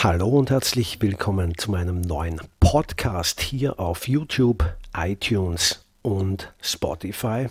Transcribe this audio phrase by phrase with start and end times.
[0.00, 4.64] Hallo und herzlich willkommen zu meinem neuen Podcast hier auf YouTube,
[4.96, 7.48] iTunes und Spotify.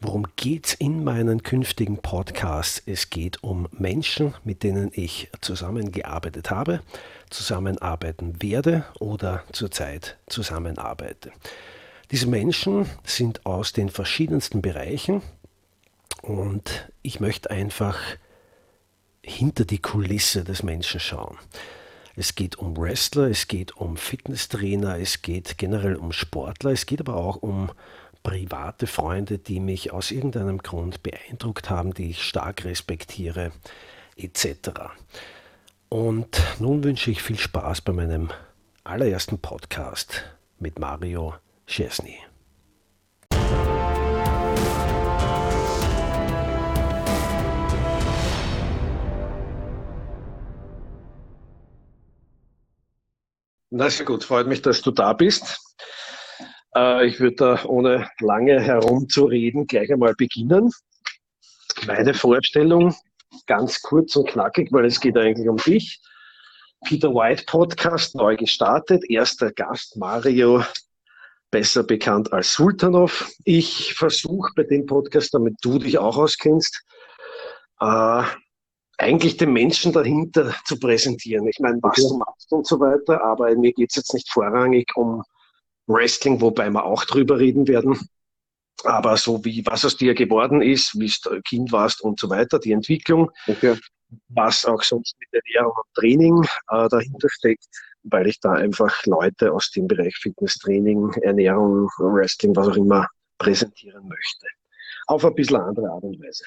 [0.00, 2.80] Worum geht es in meinen künftigen Podcasts?
[2.86, 6.80] Es geht um Menschen, mit denen ich zusammengearbeitet habe,
[7.28, 11.32] zusammenarbeiten werde oder zurzeit zusammenarbeite.
[12.12, 15.22] Diese Menschen sind aus den verschiedensten Bereichen
[16.22, 17.98] und ich möchte einfach
[19.24, 21.36] hinter die Kulisse des Menschen schauen.
[22.20, 27.00] Es geht um Wrestler, es geht um Fitnesstrainer, es geht generell um Sportler, es geht
[27.00, 27.72] aber auch um
[28.22, 33.52] private Freunde, die mich aus irgendeinem Grund beeindruckt haben, die ich stark respektiere,
[34.18, 34.90] etc.
[35.88, 38.28] Und nun wünsche ich viel Spaß bei meinem
[38.84, 40.22] allerersten Podcast
[40.58, 42.18] mit Mario Chesney.
[53.70, 55.60] Na sehr gut, freut mich, dass du da bist.
[56.74, 60.72] Äh, ich würde da ohne lange herumzureden gleich einmal beginnen.
[61.86, 62.94] Meine Vorstellung
[63.46, 66.00] ganz kurz und knackig, weil es geht eigentlich um dich.
[66.84, 69.08] Peter White Podcast neu gestartet.
[69.08, 70.64] Erster Gast Mario,
[71.52, 73.30] besser bekannt als Sultanov.
[73.44, 76.82] Ich versuche bei dem Podcast, damit du dich auch auskennst,
[77.80, 78.24] äh,
[79.00, 81.46] eigentlich den Menschen dahinter zu präsentieren.
[81.48, 84.90] Ich meine, was du machst und so weiter, aber mir geht es jetzt nicht vorrangig
[84.94, 85.22] um
[85.86, 87.98] Wrestling, wobei wir auch drüber reden werden.
[88.84, 92.58] Aber so wie, was aus dir geworden ist, wie du Kind warst und so weiter,
[92.58, 93.76] die Entwicklung, okay.
[94.28, 97.66] was auch sonst mit Ernährung und Training äh, dahinter steckt,
[98.04, 103.06] weil ich da einfach Leute aus dem Bereich Fitnesstraining, Ernährung, Wrestling, was auch immer
[103.38, 104.46] präsentieren möchte.
[105.06, 106.44] Auf ein bisschen andere Art und Weise.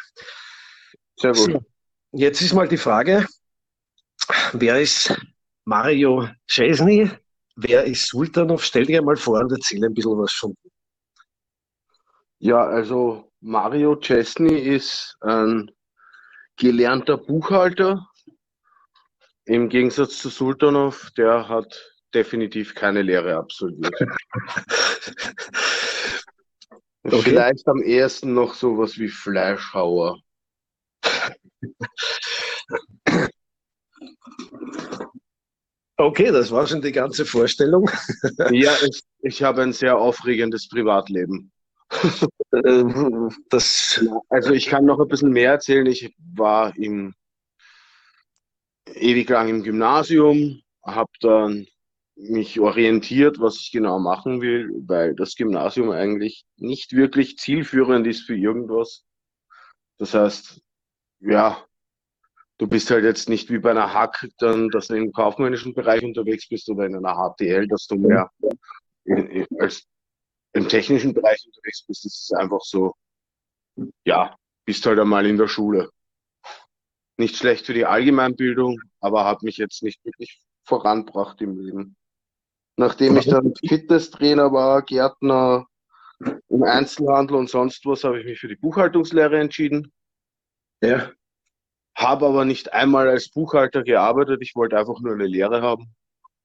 [1.18, 1.52] Sehr gut.
[1.52, 1.73] So.
[2.16, 3.26] Jetzt ist mal die Frage,
[4.52, 5.20] wer ist
[5.66, 7.10] Mario Chesney?
[7.56, 8.64] Wer ist Sultanov?
[8.64, 10.70] Stell dir mal vor und erzähl ein bisschen was von dir.
[12.38, 15.72] Ja, also Mario Chesney ist ein
[16.56, 18.08] gelernter Buchhalter.
[19.46, 23.96] Im Gegensatz zu Sultanov, der hat definitiv keine Lehre absolviert.
[27.06, 27.22] okay.
[27.24, 30.20] Vielleicht am ehesten noch sowas wie Fleischhauer.
[35.98, 37.90] Okay, das war schon die ganze Vorstellung.
[38.52, 41.52] ja, ich, ich habe ein sehr aufregendes Privatleben.
[43.50, 45.86] das, also ich kann noch ein bisschen mehr erzählen.
[45.86, 47.14] Ich war im,
[48.88, 51.68] ewig lang im Gymnasium, habe dann
[52.16, 58.24] mich orientiert, was ich genau machen will, weil das Gymnasium eigentlich nicht wirklich zielführend ist
[58.24, 59.04] für irgendwas.
[60.00, 60.62] Das heißt,
[61.24, 61.64] ja,
[62.58, 66.04] du bist halt jetzt nicht wie bei einer Hack, dann, dass du im kaufmännischen Bereich
[66.04, 68.32] unterwegs bist oder in einer HTL, dass du mehr
[69.06, 69.88] in, in, als
[70.54, 72.06] im technischen Bereich unterwegs bist.
[72.06, 72.94] Das ist einfach so,
[74.06, 74.36] ja,
[74.66, 75.90] bist halt einmal in der Schule.
[77.18, 81.96] Nicht schlecht für die Allgemeinbildung, aber hat mich jetzt nicht wirklich voranbracht im Leben.
[82.76, 85.68] Nachdem ich dann Fitnesstrainer war, Gärtner
[86.50, 89.92] im Einzelhandel und sonst was, habe ich mich für die Buchhaltungslehre entschieden.
[90.84, 91.10] Ja.
[91.96, 94.42] Habe aber nicht einmal als Buchhalter gearbeitet.
[94.42, 95.96] Ich wollte einfach nur eine Lehre haben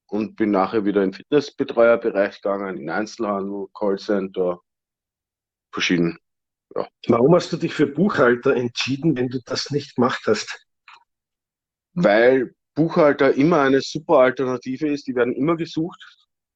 [0.07, 4.61] und bin nachher wieder in den Fitnessbetreuerbereich gegangen, in Einzelhandel, Callcenter,
[5.73, 6.19] verschieden.
[6.77, 6.87] Ja.
[7.09, 10.67] Warum hast du dich für Buchhalter entschieden, wenn du das nicht gemacht hast?
[11.95, 15.09] Weil Buchhalter immer eine super Alternative ist.
[15.09, 16.01] Die werden immer gesucht.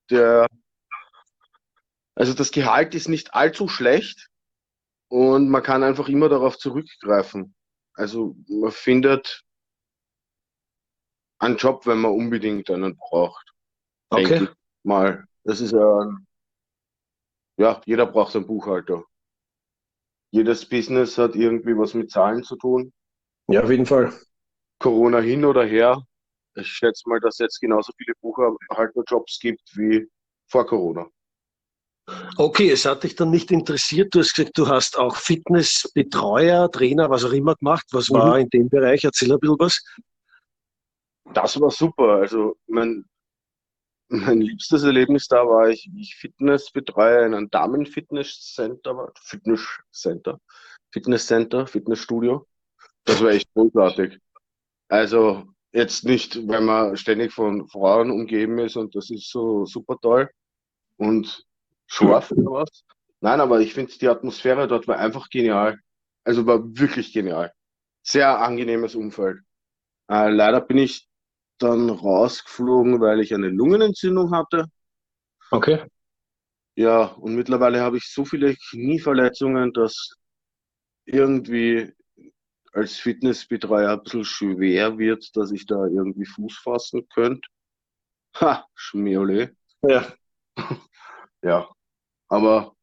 [0.08, 0.46] Der,
[2.14, 4.28] also das Gehalt ist nicht allzu schlecht
[5.08, 7.56] und man kann einfach immer darauf zurückgreifen.
[7.94, 9.44] Also man findet
[11.38, 13.52] einen Job, wenn man unbedingt einen braucht.
[14.10, 14.48] Okay.
[14.84, 15.24] mal.
[15.44, 16.08] Das ist ja,
[17.58, 19.04] ja, jeder braucht einen Buchhalter.
[20.30, 22.92] Jedes Business hat irgendwie was mit Zahlen zu tun.
[23.48, 24.12] Ja, auf jeden Fall.
[24.78, 26.02] Corona hin oder her.
[26.54, 30.08] Ich schätze mal, dass es jetzt genauso viele Buchhalterjobs gibt wie
[30.48, 31.08] vor Corona.
[32.36, 34.14] Okay, es hat dich dann nicht interessiert.
[34.14, 37.86] Du hast gesagt, du hast auch Fitnessbetreuer, Trainer, was auch immer gemacht.
[37.92, 38.14] Was mhm.
[38.14, 39.04] war in dem Bereich?
[39.04, 39.84] Erzähl ein bisschen was.
[41.32, 42.16] Das war super.
[42.16, 43.04] Also mein,
[44.08, 49.12] mein liebstes Erlebnis da war ich, ich Fitnessbetreuer in einem Damenfitnesscenter war.
[49.22, 50.40] Fitnesscenter,
[50.90, 52.46] Fitnesscenter, Fitnessstudio.
[53.04, 54.18] Das war echt großartig.
[54.88, 59.96] Also jetzt nicht, weil man ständig von Frauen umgeben ist und das ist so super
[60.00, 60.30] toll.
[60.96, 61.46] Und
[61.92, 62.84] scharf oder was.
[63.20, 65.78] Nein, aber ich finde, die Atmosphäre dort war einfach genial.
[66.24, 67.52] Also war wirklich genial.
[68.02, 69.38] Sehr angenehmes Umfeld.
[70.10, 71.08] Äh, leider bin ich
[71.58, 74.66] dann rausgeflogen, weil ich eine Lungenentzündung hatte.
[75.50, 75.84] Okay.
[76.76, 80.16] Ja, und mittlerweile habe ich so viele Knieverletzungen, dass
[81.04, 81.92] irgendwie
[82.72, 87.48] als Fitnessbetreuer ein bisschen schwer wird, dass ich da irgendwie Fuß fassen könnte.
[88.36, 89.56] Ha, Schmiole.
[89.82, 90.12] Ja.
[91.42, 91.68] Ja,
[92.32, 92.74] aber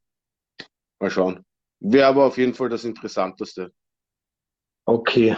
[1.00, 1.44] mal schauen.
[1.80, 3.72] Wäre aber auf jeden Fall das Interessanteste.
[4.84, 5.36] Okay.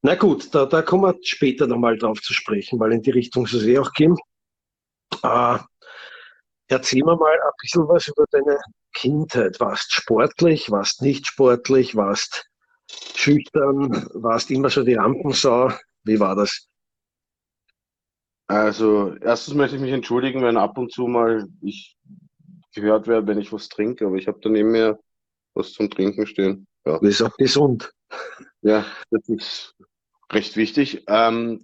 [0.00, 3.46] Na gut, da, da kommen wir später nochmal drauf zu sprechen, weil in die Richtung
[3.46, 4.16] soll es eh auch gehen.
[5.22, 5.58] Äh,
[6.68, 8.58] erzähl mir mal ein bisschen was über deine
[8.94, 9.60] Kindheit.
[9.60, 12.48] Warst sportlich, warst nicht sportlich, warst
[13.14, 15.72] schüchtern, warst immer so die Rampensau?
[16.04, 16.68] Wie war das?
[18.46, 21.96] Also, erstens möchte ich mich entschuldigen, wenn ab und zu mal ich
[22.72, 24.98] gehört werde, wenn ich was trinke, aber ich habe daneben mir
[25.54, 26.66] was zum Trinken stehen.
[26.86, 27.92] Ja, Das ist auch gesund.
[28.62, 29.74] ja das ist
[30.32, 31.04] recht wichtig.
[31.08, 31.62] Ähm,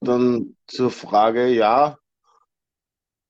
[0.00, 1.96] dann zur Frage, ja.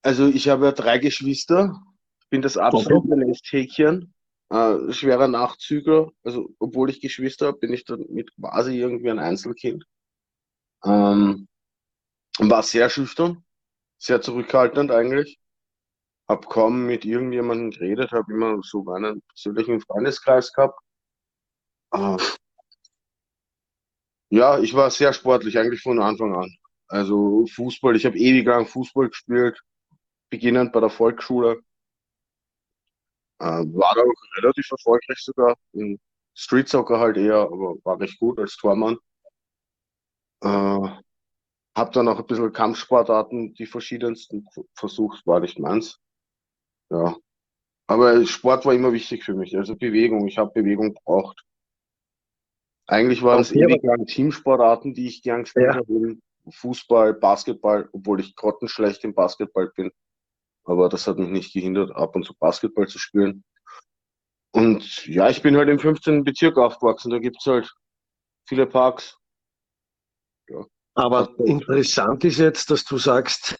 [0.01, 1.81] Also, ich habe ja drei Geschwister,
[2.29, 4.13] bin das absolute Nesthäkchen,
[4.49, 6.11] äh, schwerer Nachzügler.
[6.23, 9.85] Also, obwohl ich Geschwister habe, bin ich dann mit quasi irgendwie ein Einzelkind.
[10.83, 11.47] Ähm,
[12.39, 13.43] war sehr schüchtern,
[13.97, 15.39] sehr zurückhaltend eigentlich.
[16.27, 20.79] Kaum mit irgendjemandem geredet, habe immer so meinen persönlichen Freundeskreis gehabt.
[21.93, 22.17] Äh,
[24.29, 26.55] ja, ich war sehr sportlich, eigentlich von Anfang an.
[26.87, 29.59] Also Fußball, ich habe ewig lang Fußball gespielt,
[30.29, 31.61] beginnend bei der Volksschule.
[33.39, 35.55] Äh, war da auch relativ erfolgreich sogar.
[35.73, 35.99] In
[36.35, 38.97] Street Soccer halt eher, aber war recht gut als Tormann.
[40.41, 40.89] Äh,
[41.75, 45.99] hab dann auch ein bisschen Kampfsportarten, die verschiedensten versucht, war nicht meins.
[46.93, 47.17] Ja.
[47.87, 50.27] Aber Sport war immer wichtig für mich, also Bewegung.
[50.27, 51.43] Ich habe Bewegung braucht.
[52.85, 55.75] Eigentlich waren es ewig lang Teamsportarten, die ich gern gespielt Ja.
[55.75, 56.17] habe.
[56.49, 59.91] Fußball, Basketball, obwohl ich grottenschlecht im Basketball bin.
[60.65, 63.43] Aber das hat mich nicht gehindert, ab und zu Basketball zu spielen.
[64.51, 66.23] Und ja, ich bin halt im 15.
[66.23, 67.11] Bezirk aufgewachsen.
[67.11, 67.73] Da gibt's halt
[68.47, 69.17] viele Parks.
[70.95, 73.57] Aber interessant ist jetzt, dass du sagst,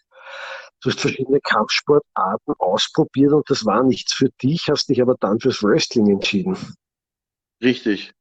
[0.84, 5.40] du hast verschiedene Kampfsportarten ausprobiert und das war nichts für dich, hast dich aber dann
[5.40, 6.56] fürs Wrestling entschieden.
[7.62, 8.12] Richtig.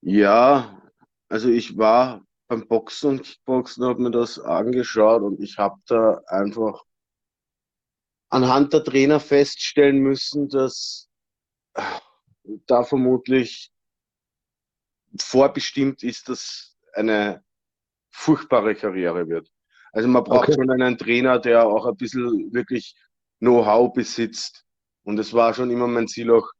[0.00, 0.80] Ja,
[1.28, 6.22] also ich war beim Boxen und Kickboxen, habe mir das angeschaut und ich habe da
[6.28, 6.84] einfach
[8.28, 11.08] anhand der Trainer feststellen müssen, dass
[12.66, 13.72] da vermutlich
[15.20, 17.44] vorbestimmt ist, dass eine
[18.10, 19.50] furchtbare Karriere wird.
[19.96, 20.54] Also man braucht Okay.
[20.54, 22.94] schon einen Trainer, der auch ein bisschen wirklich
[23.40, 24.64] Know-how besitzt.
[25.04, 26.50] Und es war schon immer mein Ziel auch,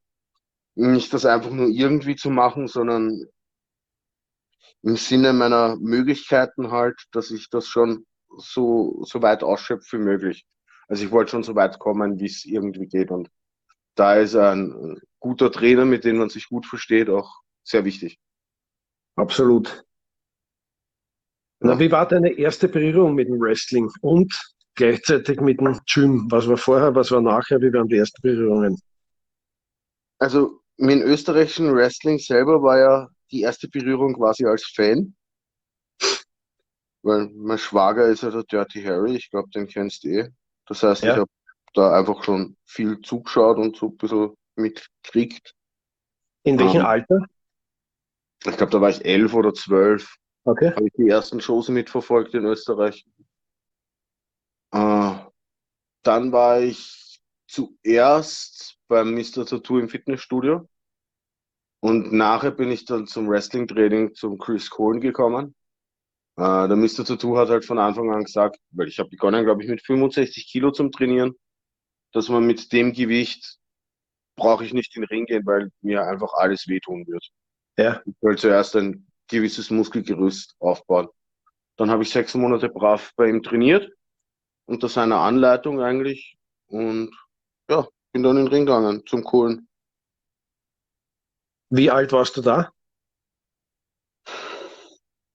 [0.76, 3.24] nicht das einfach nur irgendwie zu machen, sondern
[4.82, 8.06] im Sinne meiner Möglichkeiten halt, dass ich das schon
[8.38, 10.46] so, so weit ausschöpfe wie möglich.
[10.88, 13.10] Also ich wollte schon so weit kommen, wie es irgendwie geht.
[13.10, 13.28] Und
[13.96, 18.18] da ist ein guter Trainer, mit dem man sich gut versteht, auch sehr wichtig.
[19.16, 19.85] Absolut.
[21.66, 24.32] Na, wie war deine erste Berührung mit dem Wrestling und
[24.74, 26.26] gleichzeitig mit dem Gym?
[26.30, 27.60] Was war vorher, was war nachher?
[27.60, 28.78] Wie waren die ersten Berührungen?
[30.18, 35.14] Also mit dem österreichischen Wrestling selber war ja die erste Berührung quasi als Fan.
[37.02, 40.28] Weil mein Schwager ist ja der Dirty Harry, ich glaube, den kennst du eh.
[40.66, 41.12] Das heißt, Ja.
[41.12, 41.30] ich habe
[41.74, 45.54] da einfach schon viel zugeschaut und so ein bisschen mitgekriegt.
[46.44, 46.86] In welchem Ähm.
[46.86, 47.20] Alter?
[48.44, 50.16] Ich glaube, da war ich elf oder zwölf,
[50.46, 50.70] Okay.
[50.70, 53.04] habe ich die ersten Shows mitverfolgt in Österreich.
[54.72, 55.14] Äh,
[56.04, 59.44] dann war ich zuerst beim Mr.
[59.44, 60.68] Tattoo im Fitnessstudio
[61.80, 65.56] und nachher bin ich dann zum Wrestling-Training zum Chris Cohen gekommen.
[66.36, 67.04] Äh, der Mr.
[67.04, 70.46] Tattoo hat halt von Anfang an gesagt, weil ich habe begonnen, glaube ich, mit 65
[70.46, 71.34] Kilo zum Trainieren,
[72.12, 73.58] dass man mit dem Gewicht
[74.36, 77.26] brauche ich nicht in den Ring gehen, weil mir einfach alles wehtun wird.
[77.78, 78.00] Ja.
[78.06, 81.08] Ich will zuerst ein gewisses Muskelgerüst aufbauen.
[81.76, 83.90] Dann habe ich sechs Monate brav bei ihm trainiert,
[84.66, 86.38] unter seiner Anleitung eigentlich.
[86.68, 87.14] Und
[87.68, 89.68] ja, bin dann in den Ring gegangen zum Kohlen.
[91.70, 92.72] Wie alt warst du da?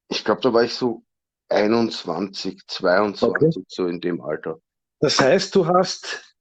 [0.09, 1.03] Ich glaube, da war ich so
[1.49, 4.59] 21, 22, so in dem Alter.
[4.99, 6.35] Das heißt, du hast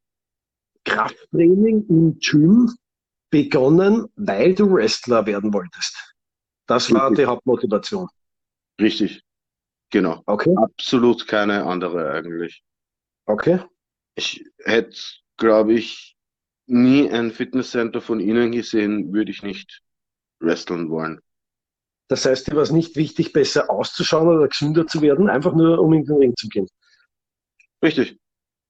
[0.84, 2.74] Krafttraining im Gym
[3.30, 6.09] begonnen, weil du Wrestler werden wolltest.
[6.70, 8.08] Das war die Hauptmotivation.
[8.80, 9.24] Richtig.
[9.90, 10.22] Genau.
[10.26, 12.62] Okay, Absolut keine andere eigentlich.
[13.26, 13.58] okay.
[14.14, 14.96] Ich hätte,
[15.36, 16.16] glaube ich,
[16.66, 19.82] nie ein Fitnesscenter von Ihnen gesehen, würde ich nicht
[20.38, 21.20] wresteln wollen.
[22.06, 25.80] Das heißt, dir war es nicht wichtig, besser auszuschauen oder gesünder zu werden, einfach nur
[25.80, 26.68] um in den Ring zu gehen.
[27.82, 28.16] Richtig.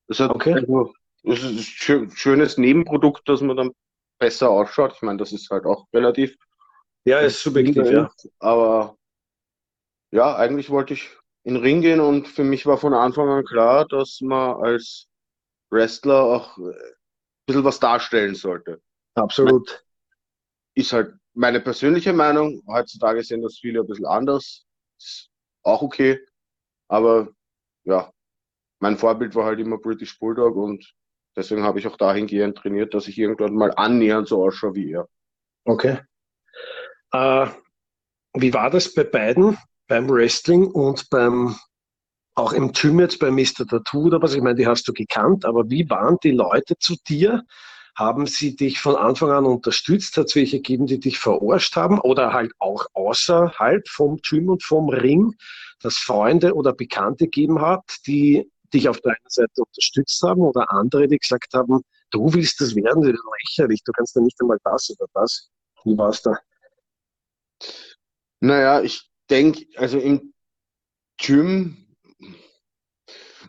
[0.09, 0.55] Das, hat, okay.
[0.55, 3.73] also, das ist ein schönes Nebenprodukt, dass man dann
[4.19, 4.95] besser ausschaut.
[4.95, 6.35] Ich meine, das ist halt auch relativ.
[7.05, 8.11] Ja, ist subjektiv, ja.
[8.39, 8.97] Aber
[10.13, 11.11] ja, eigentlich wollte ich
[11.45, 15.09] in den Ring gehen und für mich war von Anfang an klar, dass man als
[15.71, 16.75] Wrestler auch ein
[17.47, 18.83] bisschen was darstellen sollte.
[19.15, 19.85] Absolut.
[20.75, 22.63] Ist halt meine persönliche Meinung.
[22.67, 24.67] Heutzutage sehen das viele ein bisschen anders.
[24.99, 25.31] Ist
[25.63, 26.21] auch okay.
[26.89, 27.29] Aber
[27.85, 28.13] ja,
[28.81, 30.93] mein Vorbild war halt immer British Bulldog und
[31.37, 35.09] deswegen habe ich auch dahingehend trainiert, dass ich irgendwann mal annähernd so ausschaue wie er.
[35.65, 36.01] Okay.
[37.13, 37.47] Äh,
[38.35, 41.57] wie war das bei beiden, beim Wrestling und beim
[42.37, 43.67] auch im Gym jetzt bei Mr.
[43.69, 44.35] Tattoo oder was?
[44.35, 47.43] Ich meine, die hast du gekannt, aber wie waren die Leute zu dir?
[47.97, 50.17] Haben sie dich von Anfang an unterstützt?
[50.17, 52.01] Hat es welche gegeben, die dich verarscht haben?
[52.01, 55.35] Oder halt auch außerhalb vom Gym und vom Ring,
[55.83, 61.09] dass Freunde oder Bekannte gegeben hat, die dich auf deiner Seite unterstützt haben oder andere,
[61.09, 64.59] die gesagt haben, du willst das werden, das ist lächerlich, du kannst ja nicht einmal
[64.65, 65.51] das oder das.
[65.85, 66.39] Wie war es da?
[68.41, 70.33] Naja, ich denke, also im
[71.19, 71.77] Gym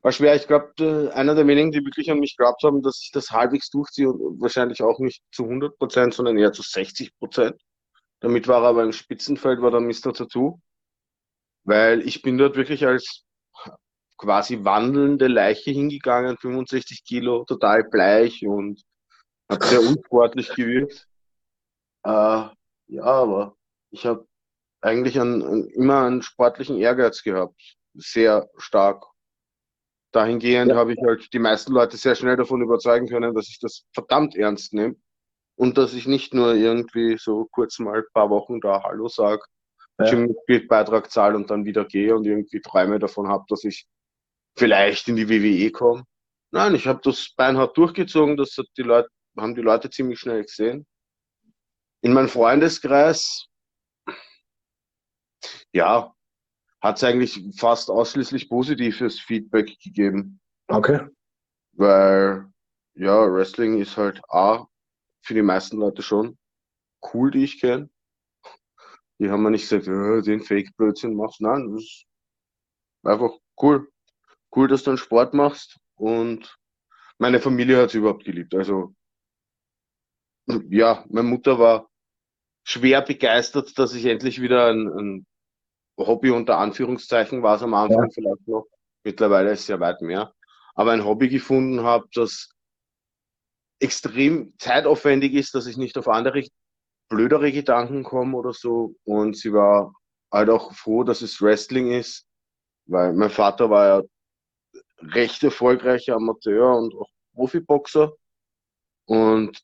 [0.02, 0.36] war schwer.
[0.36, 3.70] Ich glaube, einer der wenigen, die wirklich an mich glaubt haben, dass ich das halbwegs
[3.70, 7.62] durchziehe und wahrscheinlich auch nicht zu 100 Prozent, sondern eher zu 60 Prozent.
[8.20, 10.14] Damit war er aber im Spitzenfeld, war der Mr.
[10.14, 10.60] Tattoo.
[11.64, 13.24] Weil ich bin dort wirklich als
[14.18, 18.82] quasi wandelnde Leiche hingegangen, 65 Kilo, total bleich und
[19.50, 21.08] hat sehr unsportlich gewirkt.
[22.04, 22.50] Äh,
[22.88, 23.56] ja, aber
[23.92, 24.28] ich habe
[24.82, 29.06] eigentlich einen, einen, immer einen sportlichen Ehrgeiz gehabt, sehr stark.
[30.12, 30.78] Dahingehend ja.
[30.78, 34.36] habe ich halt die meisten Leute sehr schnell davon überzeugen können, dass ich das verdammt
[34.36, 34.96] ernst nehme
[35.56, 39.44] und dass ich nicht nur irgendwie so kurz mal ein paar Wochen da Hallo sage,
[40.00, 40.10] ja.
[40.10, 43.88] Gym-Beitrag zahle und dann wieder gehe und irgendwie Träume davon habe, dass ich
[44.58, 46.04] vielleicht in die WWE kommen.
[46.52, 49.08] Nein, ich habe das beinhart durchgezogen, das hat die Leute,
[49.38, 50.86] haben die Leute ziemlich schnell gesehen.
[52.02, 53.48] In meinem Freundeskreis,
[55.74, 56.14] ja,
[56.82, 60.40] hat es eigentlich fast ausschließlich positives Feedback gegeben.
[60.68, 61.08] Okay.
[61.74, 62.52] Weil,
[62.96, 64.68] ja, Wrestling ist halt A,
[65.24, 66.38] für die meisten Leute schon
[67.14, 67.90] cool, die ich kenne.
[69.20, 71.42] Die haben mir nicht gesagt, oh, den Fake-Blödsinn machst.
[71.42, 72.06] Nein, das ist
[73.04, 73.88] einfach cool
[74.56, 75.80] cool, dass du einen Sport machst.
[75.96, 76.58] Und
[77.18, 78.54] meine Familie hat es überhaupt geliebt.
[78.56, 78.96] Also,
[80.70, 81.90] ja, meine Mutter war
[82.64, 85.28] schwer begeistert, dass ich endlich wieder ein, ein
[85.98, 88.10] Hobby unter Anführungszeichen war es am Anfang ja.
[88.14, 88.66] vielleicht noch.
[89.04, 90.34] Mittlerweile ist es ja weit mehr.
[90.74, 92.50] Aber ein Hobby gefunden habe, das
[93.80, 96.44] extrem zeitaufwendig ist, dass ich nicht auf andere
[97.10, 98.96] blödere Gedanken komme oder so.
[99.04, 99.94] Und sie war
[100.32, 102.26] halt auch froh, dass es Wrestling ist,
[102.86, 104.02] weil mein Vater war ja
[105.14, 108.14] recht erfolgreicher Amateur und auch Profiboxer.
[109.06, 109.62] Und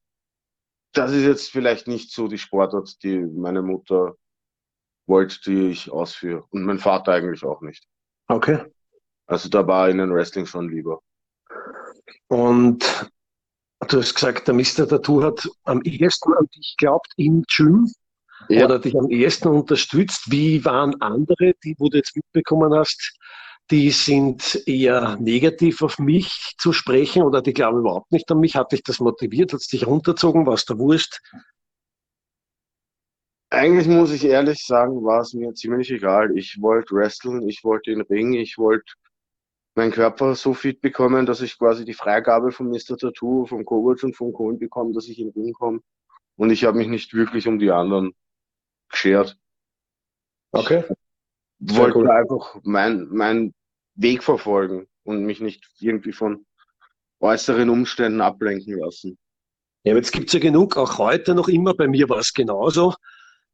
[0.93, 4.15] das ist jetzt vielleicht nicht so die Sportart, die meine Mutter
[5.07, 6.43] wollte, die ich ausführe.
[6.51, 7.85] Und mein Vater eigentlich auch nicht.
[8.27, 8.59] Okay.
[9.25, 11.01] Also da war ihnen Wrestling schon lieber.
[12.27, 13.09] Und
[13.87, 14.87] du hast gesagt, der Mr.
[14.87, 17.91] Tattoo hat am ehesten an dich glaubt im Gym
[18.49, 18.65] ja.
[18.65, 20.31] oder dich am ehesten unterstützt.
[20.31, 23.17] Wie waren andere, die, wo du jetzt mitbekommen hast,
[23.69, 28.55] die sind eher negativ auf mich zu sprechen oder die glauben überhaupt nicht an mich.
[28.55, 29.51] Hat dich das motiviert?
[29.51, 30.45] Hat es dich runterzogen?
[30.45, 31.21] War es der Wurst?
[33.49, 36.37] Eigentlich muss ich ehrlich sagen, war es mir ziemlich egal.
[36.37, 38.93] Ich wollte wresteln, ich wollte den Ring, ich wollte
[39.75, 42.97] meinen Körper so fit bekommen, dass ich quasi die Freigabe von Mr.
[42.97, 45.79] Tattoo, vom Kovac und vom Kohlen bekomme, dass ich in den Ring komme.
[46.35, 48.13] Und ich habe mich nicht wirklich um die anderen
[48.89, 49.37] geschert.
[50.51, 50.83] Okay.
[51.59, 52.09] Ich wollte cool.
[52.09, 53.53] einfach mein, mein
[53.95, 56.45] Weg verfolgen und mich nicht irgendwie von
[57.19, 59.17] äußeren Umständen ablenken lassen.
[59.83, 61.73] Ja, jetzt gibt es ja genug, auch heute noch immer.
[61.73, 62.93] Bei mir war es genauso.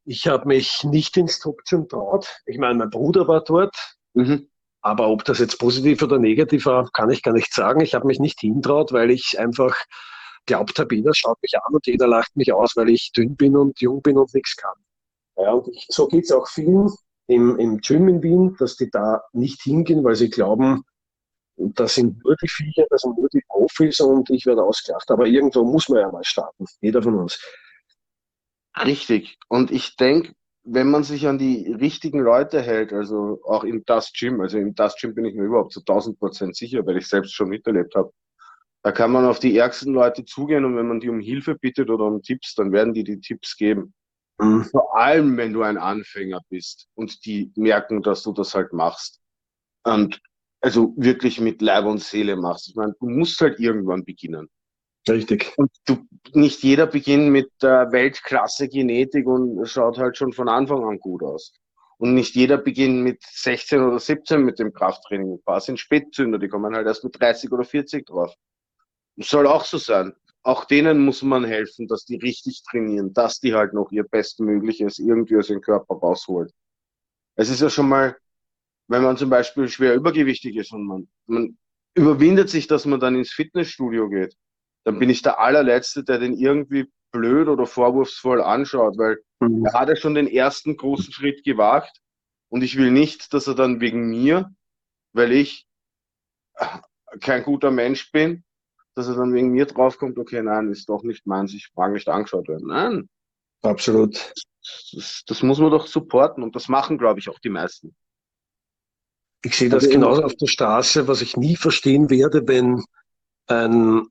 [0.04, 2.40] Ich habe mich nicht ins Top-Gym traut.
[2.46, 3.96] Ich meine, mein Bruder war dort.
[4.14, 4.48] Mhm.
[4.82, 7.80] Aber ob das jetzt positiv oder negativ war, kann ich gar nicht sagen.
[7.80, 9.76] Ich habe mich nicht hintraut, weil ich einfach
[10.44, 13.56] glaubt habe, jeder schaut mich an und jeder lacht mich aus, weil ich dünn bin
[13.56, 14.76] und jung bin und nichts kann.
[15.36, 16.90] Ja, und ich, so geht es auch vielen
[17.26, 20.84] im, im Gym in Wien, dass die da nicht hingehen, weil sie glauben,
[21.56, 25.10] das sind nur die Viecher, das sind nur die Profis und ich werde ausgelacht.
[25.10, 27.40] Aber irgendwo muss man ja mal starten, jeder von uns.
[28.76, 29.38] Richtig.
[29.48, 30.32] Und ich denke,
[30.64, 34.74] wenn man sich an die richtigen Leute hält, also auch im Das Gym, also im
[34.74, 37.94] Das Gym bin ich mir überhaupt zu 1000 Prozent sicher, weil ich selbst schon miterlebt
[37.94, 38.10] habe.
[38.82, 41.90] Da kann man auf die ärgsten Leute zugehen und wenn man die um Hilfe bittet
[41.90, 43.94] oder um Tipps, dann werden die die Tipps geben.
[44.38, 44.64] Mhm.
[44.64, 49.20] Vor allem, wenn du ein Anfänger bist und die merken, dass du das halt machst.
[49.84, 50.20] Und
[50.60, 52.68] also wirklich mit Leib und Seele machst.
[52.68, 54.48] Ich meine, du musst halt irgendwann beginnen.
[55.08, 55.52] Richtig.
[55.56, 60.84] Und du, nicht jeder beginnt mit der Weltklasse Genetik und schaut halt schon von Anfang
[60.84, 61.52] an gut aus.
[61.98, 65.34] Und nicht jeder beginnt mit 16 oder 17 mit dem Krafttraining.
[65.34, 68.34] Ein paar sind Spätzünder, die kommen halt erst mit 30 oder 40 drauf.
[69.16, 70.14] Soll auch so sein.
[70.42, 74.98] Auch denen muss man helfen, dass die richtig trainieren, dass die halt noch ihr Bestmögliches
[74.98, 76.50] irgendwie aus dem Körper rausholen.
[77.36, 78.16] Es ist ja schon mal,
[78.88, 81.58] wenn man zum Beispiel schwer übergewichtig ist und man, man
[81.94, 84.36] überwindet sich, dass man dann ins Fitnessstudio geht
[84.84, 89.64] dann bin ich der allerletzte, der den irgendwie blöd oder vorwurfsvoll anschaut, weil mhm.
[89.66, 92.00] er hat ja schon den ersten großen Schritt gewagt
[92.48, 94.50] und ich will nicht, dass er dann wegen mir,
[95.12, 95.66] weil ich
[97.20, 98.44] kein guter Mensch bin,
[98.94, 102.08] dass er dann wegen mir draufkommt, okay, nein, ist doch nicht meins, ich mag nicht
[102.08, 102.68] angeschaut werden.
[102.68, 103.08] Nein.
[103.62, 104.32] Absolut.
[104.92, 107.94] Das, das muss man doch supporten und das machen, glaube ich, auch die meisten.
[109.42, 112.82] Ich sehe das also genauso auf der Straße, was ich nie verstehen werde, wenn
[113.46, 114.06] ein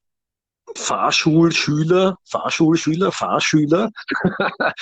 [0.75, 3.89] Fahrschulschüler, Fahrschulschüler, Fahrschüler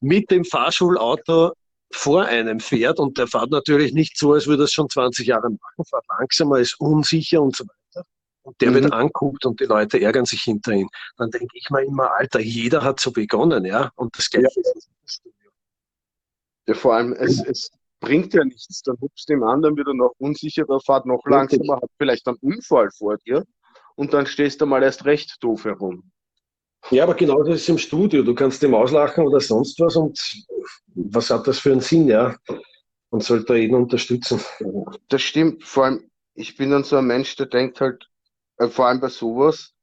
[0.00, 1.52] mit dem Fahrschulauto
[1.92, 5.26] vor einem fährt und der fährt natürlich nicht so, als würde er es schon 20
[5.26, 8.06] Jahre machen, fährt langsamer, ist unsicher und so weiter.
[8.42, 8.74] Und der mhm.
[8.74, 10.88] wird anguckt und die Leute ärgern sich hinter ihm.
[11.16, 13.90] Dann denke ich mir immer, Alter, jeder hat so begonnen, ja.
[13.96, 14.72] Und das Gleiche ja.
[14.72, 15.50] ist das Studio.
[16.66, 18.82] Ja, vor allem, es, es bringt ja nichts.
[18.82, 23.18] Dann hupst dem anderen wieder noch unsicherer, fährt noch langsamer, hat vielleicht einen Unfall vor
[23.18, 23.44] dir
[24.00, 26.10] und dann stehst du mal erst recht doof herum.
[26.90, 28.22] Ja, aber genau das ist im Studio.
[28.22, 30.18] Du kannst dem auslachen oder sonst was und
[30.94, 32.34] was hat das für einen Sinn, ja?
[33.10, 34.40] Und sollte jeden unterstützen.
[35.08, 35.64] Das stimmt.
[35.64, 38.08] Vor allem, ich bin dann so ein Mensch, der denkt halt,
[38.56, 39.74] äh, vor allem bei sowas,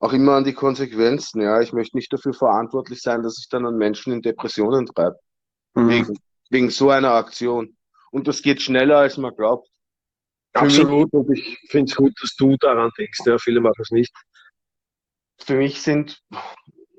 [0.00, 1.40] auch immer an die Konsequenzen.
[1.40, 5.18] Ja, ich möchte nicht dafür verantwortlich sein, dass ich dann an Menschen in Depressionen treibe.
[5.72, 5.88] Mhm.
[5.88, 6.18] Wegen,
[6.50, 7.74] wegen so einer Aktion.
[8.10, 9.66] Und das geht schneller, als man glaubt.
[10.56, 13.20] Absolut, und ich finde es gut, dass du daran denkst.
[13.24, 14.14] Ja, viele machen es nicht.
[15.38, 16.22] Für mich sind,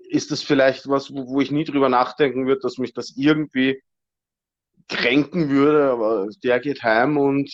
[0.10, 3.82] ist das vielleicht was, wo, wo ich nie drüber nachdenken würde, dass mich das irgendwie
[4.88, 7.52] kränken würde, aber der geht heim und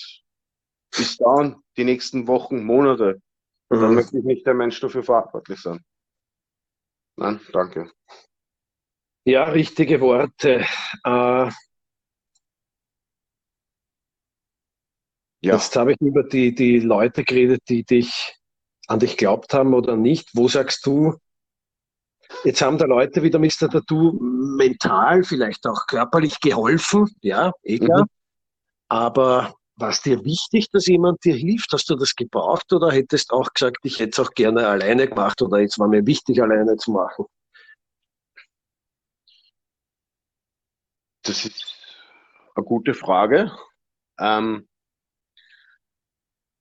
[0.95, 3.21] ist down die nächsten Wochen, Monate.
[3.69, 3.95] Und dann mhm.
[3.95, 5.84] möchte ich nicht der Mensch dafür verantwortlich sein.
[7.15, 7.91] Nein, danke.
[9.25, 10.65] Ja, richtige Worte.
[11.04, 11.51] Äh,
[15.43, 15.56] Ja.
[15.56, 18.38] Jetzt habe ich über die, die Leute geredet, die dich
[18.88, 20.29] an dich glaubt haben oder nicht.
[20.34, 21.17] Wo sagst du,
[22.45, 23.69] jetzt haben da Leute wie der Mr.
[23.69, 28.03] Tattoo mental, vielleicht auch körperlich geholfen, ja, egal.
[28.03, 28.08] Mhm.
[28.88, 31.73] Aber war es dir wichtig, dass jemand dir hilft?
[31.73, 35.41] Hast du das gebraucht oder hättest auch gesagt, ich hätte es auch gerne alleine gemacht
[35.41, 37.25] oder jetzt war mir wichtig, alleine zu machen?
[41.23, 41.65] Das ist
[42.56, 43.51] eine gute Frage.
[44.19, 44.67] Ähm,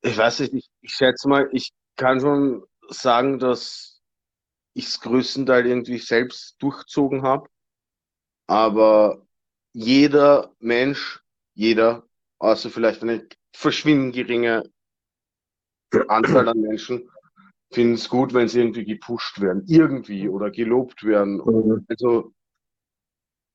[0.03, 4.03] ich weiß nicht, ich, ich schätze mal, ich kann schon sagen, dass
[4.75, 7.49] ich es größtenteils irgendwie selbst durchzogen habe.
[8.47, 9.27] Aber
[9.73, 11.23] jeder Mensch,
[11.55, 12.07] jeder,
[12.39, 14.71] außer vielleicht eine verschwindend geringe
[16.09, 17.09] Anzahl an Menschen,
[17.73, 21.37] finden es gut, wenn sie irgendwie gepusht werden, irgendwie oder gelobt werden.
[21.37, 21.87] Mhm.
[21.89, 22.33] Also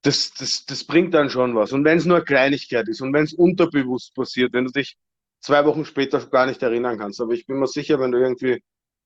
[0.04, 1.74] das, das, das bringt dann schon was.
[1.74, 4.98] Und wenn es nur eine Kleinigkeit ist und wenn es unterbewusst passiert, wenn du dich
[5.42, 7.22] zwei Wochen später gar nicht erinnern kannst.
[7.22, 8.64] Aber ich bin mir sicher, wenn du irgendwie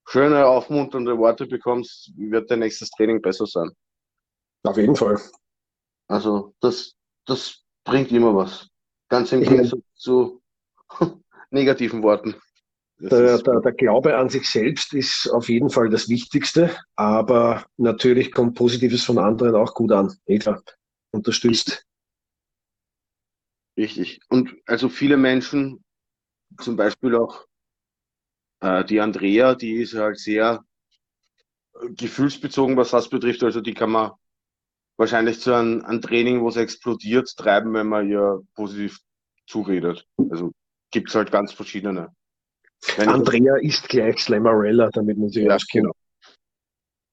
[0.07, 3.71] schöne, aufmunternde Worte bekommst, wird dein nächstes Training besser sein.
[4.63, 5.19] Auf jeden Fall.
[6.07, 6.93] Also das,
[7.25, 8.67] das bringt immer was.
[9.09, 10.41] Ganz im Gegensatz zu
[11.51, 12.35] negativen Worten.
[12.99, 18.31] Der, der, der, Glaube an sich selbst ist auf jeden Fall das Wichtigste, aber natürlich
[18.31, 20.15] kommt Positives von anderen auch gut an.
[20.27, 20.61] Eh klar,
[21.11, 21.83] unterstützt.
[23.75, 24.19] Richtig.
[24.29, 25.83] Und also viele Menschen
[26.59, 27.45] zum Beispiel auch
[28.61, 30.63] äh, die Andrea, die ist halt sehr
[31.95, 33.43] gefühlsbezogen, was das betrifft.
[33.43, 34.11] Also die kann man
[34.97, 38.99] wahrscheinlich zu einem, einem Training, wo es explodiert, treiben, wenn man ihr positiv
[39.47, 40.05] zuredet.
[40.29, 40.51] Also
[40.91, 42.13] gibt es halt ganz verschiedene.
[42.97, 45.57] Wenn Andrea ist gleich Slammerella, damit man sich ja.
[45.71, 45.91] Genau.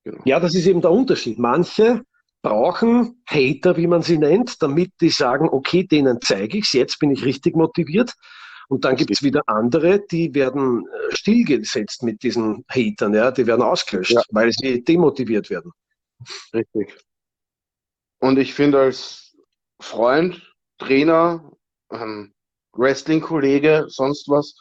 [0.04, 0.22] genau.
[0.24, 1.38] Ja, das ist eben der Unterschied.
[1.38, 2.02] Manche
[2.42, 6.98] brauchen Hater, wie man sie nennt, damit die sagen, okay, denen zeige ich es, jetzt
[6.98, 8.14] bin ich richtig motiviert.
[8.68, 13.46] Und dann gibt es wieder andere, die werden äh, stillgesetzt mit diesen Hatern, ja, die
[13.46, 14.22] werden ausgelöscht, ja.
[14.30, 15.72] weil sie demotiviert werden.
[16.52, 16.98] Richtig.
[18.20, 19.34] Und ich finde als
[19.80, 21.50] Freund, Trainer,
[21.90, 22.34] ähm,
[22.72, 24.54] Wrestling-Kollege, sonst was,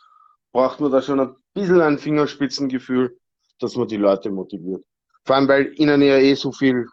[0.53, 3.19] braucht man da schon ein bisschen ein Fingerspitzengefühl,
[3.59, 4.83] dass man die Leute motiviert.
[5.25, 6.87] Vor allem, weil ihnen ja eh so viel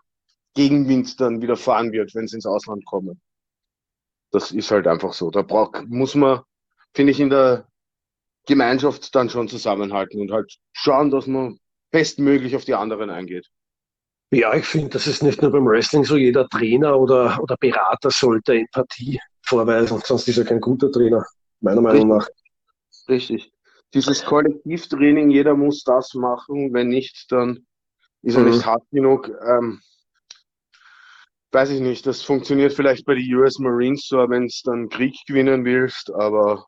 [0.54, 3.20] Gegenwind dann wieder fahren wird, wenn sie ins Ausland kommen.
[4.32, 5.30] Das ist halt einfach so.
[5.30, 6.40] Da braucht, muss man,
[6.94, 7.66] finde ich, in der
[8.46, 11.58] Gemeinschaft dann schon zusammenhalten und halt schauen, dass man
[11.90, 13.48] bestmöglich auf die anderen eingeht.
[14.30, 16.16] Ja, ich finde, das ist nicht nur beim Wrestling so.
[16.16, 21.24] Jeder Trainer oder, oder Berater sollte Empathie vorweisen, sonst ist er kein guter Trainer,
[21.60, 22.28] meiner Meinung nach.
[23.08, 23.52] Richtig.
[23.92, 26.72] Dieses Kollektivtraining, jeder muss das machen.
[26.72, 27.64] Wenn nicht, dann
[28.22, 28.50] ist er mhm.
[28.50, 29.30] nicht hart genug.
[29.46, 29.80] Ähm,
[31.52, 35.14] weiß ich nicht, das funktioniert vielleicht bei den US Marines so, wenn es dann Krieg
[35.28, 36.66] gewinnen willst, aber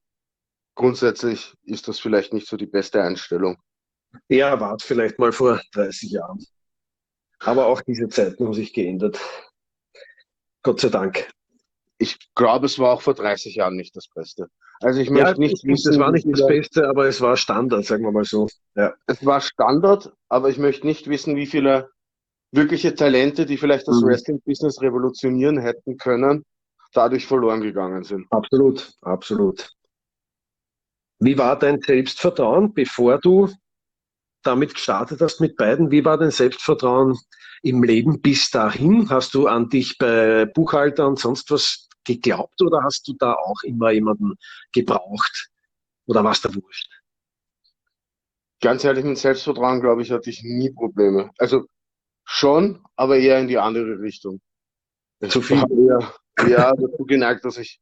[0.76, 3.56] grundsätzlich ist das vielleicht nicht so die beste Einstellung.
[4.28, 6.44] Ja, war vielleicht mal vor 30 Jahren.
[7.40, 9.18] Aber auch diese Zeiten haben sich geändert.
[10.62, 11.28] Gott sei Dank.
[11.98, 14.48] Ich glaube, es war auch vor 30 Jahren nicht das Beste.
[14.80, 17.84] Also ich möchte ja, nicht wissen, es war nicht das Beste, aber es war Standard,
[17.84, 18.46] sagen wir mal so.
[18.74, 18.94] Ja.
[19.06, 21.90] Es war Standard, aber ich möchte nicht wissen, wie viele
[22.52, 24.08] wirkliche Talente, die vielleicht das mhm.
[24.08, 26.44] Wrestling-Business revolutionieren hätten können,
[26.92, 28.26] dadurch verloren gegangen sind.
[28.30, 29.75] Absolut, absolut.
[31.18, 33.50] Wie war dein Selbstvertrauen, bevor du
[34.42, 35.90] damit gestartet hast mit beiden?
[35.90, 37.18] Wie war dein Selbstvertrauen
[37.62, 39.08] im Leben bis dahin?
[39.10, 43.62] Hast du an dich bei Buchhalter und sonst was geglaubt oder hast du da auch
[43.64, 44.34] immer jemanden
[44.72, 45.50] gebraucht?
[46.06, 46.88] Oder was da wurscht?
[48.60, 51.30] Ganz ehrlich, mit Selbstvertrauen, glaube ich, hatte ich nie Probleme.
[51.38, 51.66] Also
[52.24, 54.40] schon, aber eher in die andere Richtung.
[55.28, 55.58] Zu viel?
[55.58, 56.14] Eher,
[56.46, 57.80] eher dazu geneigt, dass ich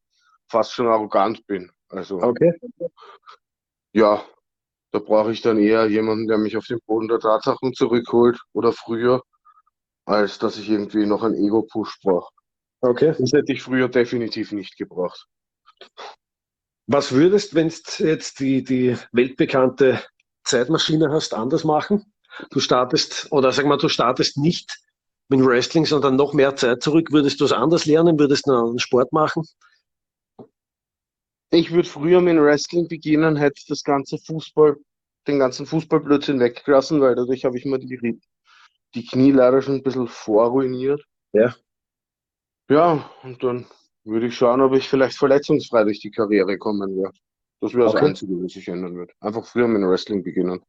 [0.49, 1.71] fast schon arrogant bin.
[1.95, 2.53] Also, okay.
[3.93, 4.25] Ja,
[4.91, 8.73] da brauche ich dann eher jemanden, der mich auf den Boden der Tatsachen zurückholt oder
[8.73, 9.23] früher,
[10.05, 12.33] als dass ich irgendwie noch einen Ego-Push brauche.
[12.81, 13.15] Okay.
[13.19, 15.27] Das hätte ich früher definitiv nicht gebraucht.
[16.87, 20.03] Was würdest, wenn du jetzt die, die weltbekannte
[20.45, 22.13] Zeitmaschine hast, anders machen?
[22.51, 24.81] Du startest, oder sag mal, du startest nicht
[25.29, 27.11] mit Wrestling, sondern noch mehr Zeit zurück.
[27.13, 28.19] Würdest du es anders lernen?
[28.19, 29.45] Würdest du einen anderen Sport machen?
[31.55, 34.77] Ich würde früher mit Wrestling beginnen, hätte das ganze Fußball,
[35.29, 38.21] den ganzen Fußballblödsinn weggelassen, weil dadurch habe ich mir die,
[38.95, 41.05] die Knie leider schon ein bisschen vorruiniert.
[41.33, 41.55] Ja.
[42.69, 43.67] Ja, und dann
[44.03, 47.17] würde ich schauen, ob ich vielleicht verletzungsfrei durch die Karriere kommen werde.
[47.61, 48.07] Das wäre das okay.
[48.07, 49.13] Einzige, was sich ändern wird.
[49.21, 50.61] Einfach früher mit Wrestling beginnen.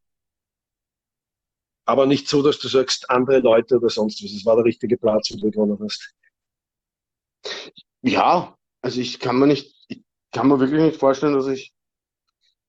[1.85, 4.31] Aber nicht so, dass du sagst, andere Leute oder sonst was.
[4.31, 6.13] Es war der richtige Platz, wo du gewonnen hast.
[8.01, 9.74] Ja, also ich kann mir nicht, ich
[10.35, 11.73] kann mir wirklich nicht vorstellen, dass ich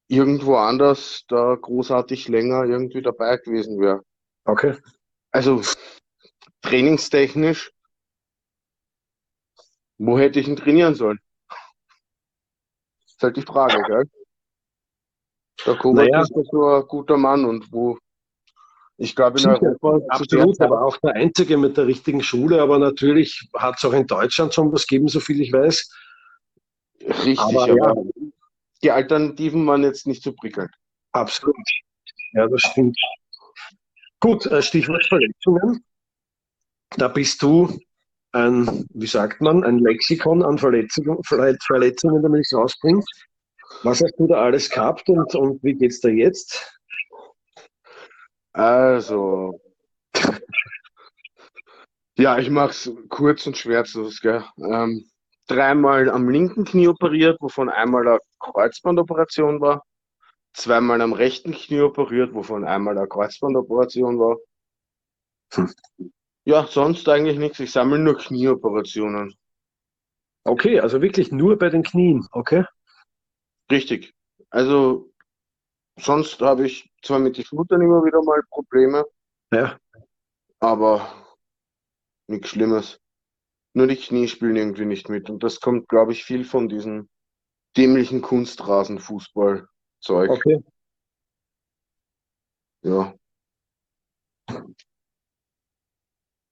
[0.08, 4.02] irgendwo anders da großartig länger irgendwie dabei gewesen wäre.
[4.44, 4.76] Okay.
[5.32, 5.60] Also
[6.62, 7.72] trainingstechnisch
[9.98, 11.18] wo hätte ich ihn trainieren sollen?
[11.48, 14.04] Das ist halt die Frage, gell?
[15.64, 16.20] Der Kovac naja.
[16.20, 17.98] ist so ein guter Mann und wo
[18.98, 20.06] ich glaube, in Sicher, Europa.
[20.08, 22.62] Absolut, aber auch der Einzige mit der richtigen Schule.
[22.62, 25.90] Aber natürlich hat es auch in Deutschland schon was gegeben, so viel ich weiß.
[27.06, 27.94] Richtig, aber, aber ja.
[28.82, 30.70] die Alternativen waren jetzt nicht so prickelnd.
[31.12, 31.56] Absolut.
[32.32, 32.98] Ja, das stimmt.
[34.20, 35.84] Gut, äh, Stichwort Verletzungen.
[36.96, 37.78] Da bist du
[38.32, 43.02] ein, wie sagt man, ein Lexikon an Verletzungen, Verletzungen damit ich es rausbringe.
[43.82, 46.80] Was hast du da alles gehabt und, und wie es da jetzt?
[48.52, 49.60] Also,
[52.16, 54.20] ja, ich mache es kurz und schmerzlos.
[54.20, 54.44] Gell?
[54.58, 55.10] Ähm,
[55.46, 59.84] dreimal am linken Knie operiert, wovon einmal eine Kreuzbandoperation war.
[60.52, 64.36] Zweimal am rechten Knie operiert, wovon einmal eine Kreuzbandoperation war.
[65.54, 65.72] Hm.
[66.44, 67.58] Ja, sonst eigentlich nichts.
[67.60, 69.34] Ich sammle nur Knieoperationen.
[70.44, 72.64] Okay, also wirklich nur bei den Knien, okay?
[73.68, 74.14] Richtig.
[74.50, 75.12] Also
[75.98, 79.04] sonst habe ich zwar mit den Schultern immer wieder mal Probleme.
[79.52, 79.76] Ja.
[80.60, 81.12] Aber
[82.28, 83.00] nichts Schlimmes.
[83.76, 85.28] Nur die Knie spielen irgendwie nicht mit.
[85.28, 87.10] Und das kommt, glaube ich, viel von diesem
[87.76, 90.30] dämlichen Kunstrasenfußball-Zeug.
[90.30, 90.64] Okay.
[92.80, 93.14] Ja.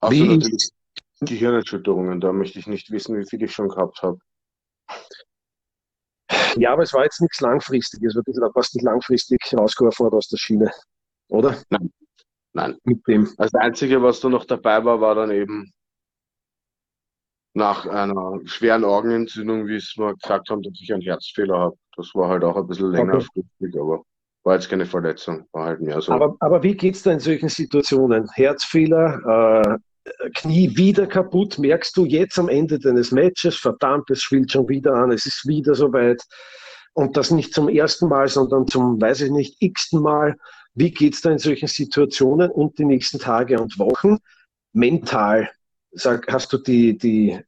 [0.01, 0.69] Außer wie natürlich
[1.21, 4.19] Gehirnerschütterungen, da möchte ich nicht wissen, wie viel ich schon gehabt habe.
[6.57, 10.37] Ja, aber es war jetzt nichts Langfristiges, wirklich, da passt nicht langfristig rausgeworfen aus der
[10.37, 10.71] Schiene,
[11.29, 11.57] oder?
[11.71, 11.91] Nein.
[12.53, 12.79] Nein.
[12.85, 13.25] Mit dem.
[13.39, 15.73] Also das Einzige, was da noch dabei war, war dann eben
[17.55, 21.77] nach einer schweren Augenentzündung, wie es mal gesagt haben, dass ich einen Herzfehler habe.
[21.97, 23.79] Das war halt auch ein bisschen längerfristig, okay.
[23.81, 24.03] aber
[24.43, 26.13] war jetzt keine Verletzung, war halt mehr so.
[26.13, 28.29] Aber, aber wie geht es da in solchen Situationen?
[28.35, 34.53] Herzfehler, äh, Knie wieder kaputt, merkst du jetzt am Ende deines Matches, verdammt, es spielt
[34.53, 36.23] schon wieder an, es ist wieder soweit.
[36.93, 40.37] Und das nicht zum ersten Mal, sondern zum, weiß ich nicht, x-ten Mal.
[40.75, 44.19] Wie geht es da in solchen Situationen und die nächsten Tage und Wochen
[44.73, 45.49] mental?
[45.95, 47.39] Sag, hast du die, die,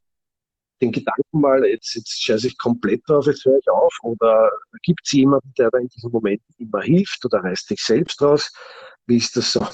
[0.81, 3.95] den Gedanken mal, jetzt, jetzt scheiße ich komplett drauf, jetzt höre ich auf?
[4.03, 4.51] Oder
[4.83, 8.53] gibt es jemanden, der da in diesem Moment immer hilft oder reißt dich selbst raus?
[9.07, 9.67] Wie ist das so?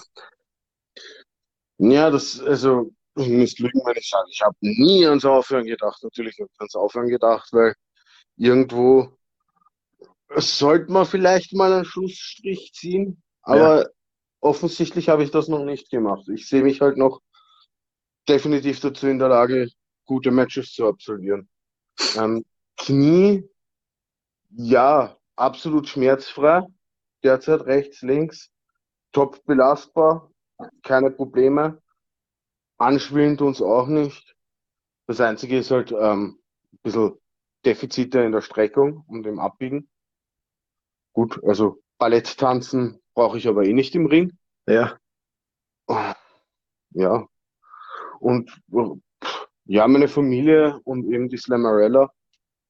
[1.78, 6.02] Ja, das, also, ich muss lügen, wenn ich sage, ich habe nie ans Aufhören gedacht.
[6.02, 7.74] Natürlich habe ich ans Aufhören gedacht, weil
[8.36, 9.18] irgendwo
[10.36, 13.88] sollte man vielleicht mal einen Schlussstrich ziehen, aber ja.
[14.40, 16.28] offensichtlich habe ich das noch nicht gemacht.
[16.28, 17.20] Ich sehe mich halt noch
[18.28, 19.68] definitiv dazu in der Lage,
[20.04, 21.48] gute Matches zu absolvieren.
[22.16, 22.44] Ähm,
[22.76, 23.48] Knie,
[24.50, 26.66] ja, absolut schmerzfrei.
[27.22, 28.50] Derzeit rechts, links,
[29.12, 30.30] top belastbar,
[30.82, 31.80] keine Probleme.
[32.78, 34.34] Anschwillen uns auch nicht.
[35.06, 36.40] Das Einzige ist halt ähm,
[36.72, 37.12] ein bisschen
[37.64, 39.88] Defizite in der Streckung und im Abbiegen.
[41.12, 44.36] Gut, also Ballett tanzen brauche ich aber eh nicht im Ring.
[44.66, 44.98] Ja.
[46.90, 47.28] Ja.
[48.22, 48.52] Und
[49.64, 52.08] ja, meine Familie und eben die Slamarella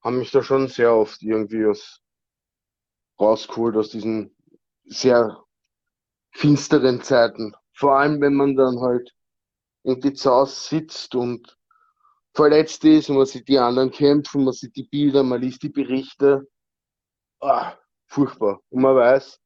[0.03, 2.01] haben mich da schon sehr oft irgendwie aus,
[3.21, 4.35] rausgeholt aus diesen
[4.85, 5.45] sehr
[6.31, 7.55] finsteren Zeiten.
[7.75, 9.15] Vor allem, wenn man dann halt
[9.85, 11.59] irgendwie zu Hause sitzt und
[12.33, 15.69] verletzt ist und man sieht die anderen kämpfen, man sieht die Bilder, man liest die
[15.69, 16.49] Berichte.
[17.41, 17.75] Ah,
[18.07, 18.63] furchtbar.
[18.71, 19.39] Und man weiß,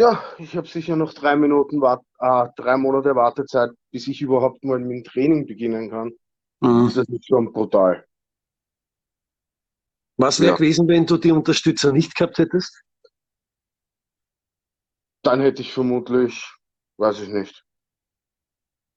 [0.00, 4.78] ja, ich habe sicher noch drei Minuten, äh, drei Monate Wartezeit, bis ich überhaupt mal
[4.78, 6.12] mit dem Training beginnen kann.
[6.60, 6.90] Mhm.
[6.94, 8.06] Das ist schon brutal.
[10.16, 10.56] Was wäre ja.
[10.56, 12.82] gewesen, wenn du die Unterstützer nicht gehabt hättest?
[15.22, 16.50] Dann hätte ich vermutlich,
[16.96, 17.62] weiß ich nicht.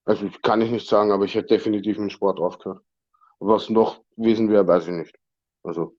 [0.05, 2.81] Also kann ich nicht sagen, aber ich hätte definitiv im Sport aufgehört.
[3.39, 5.19] Was noch gewesen wäre, weiß ich nicht.
[5.63, 5.97] Also,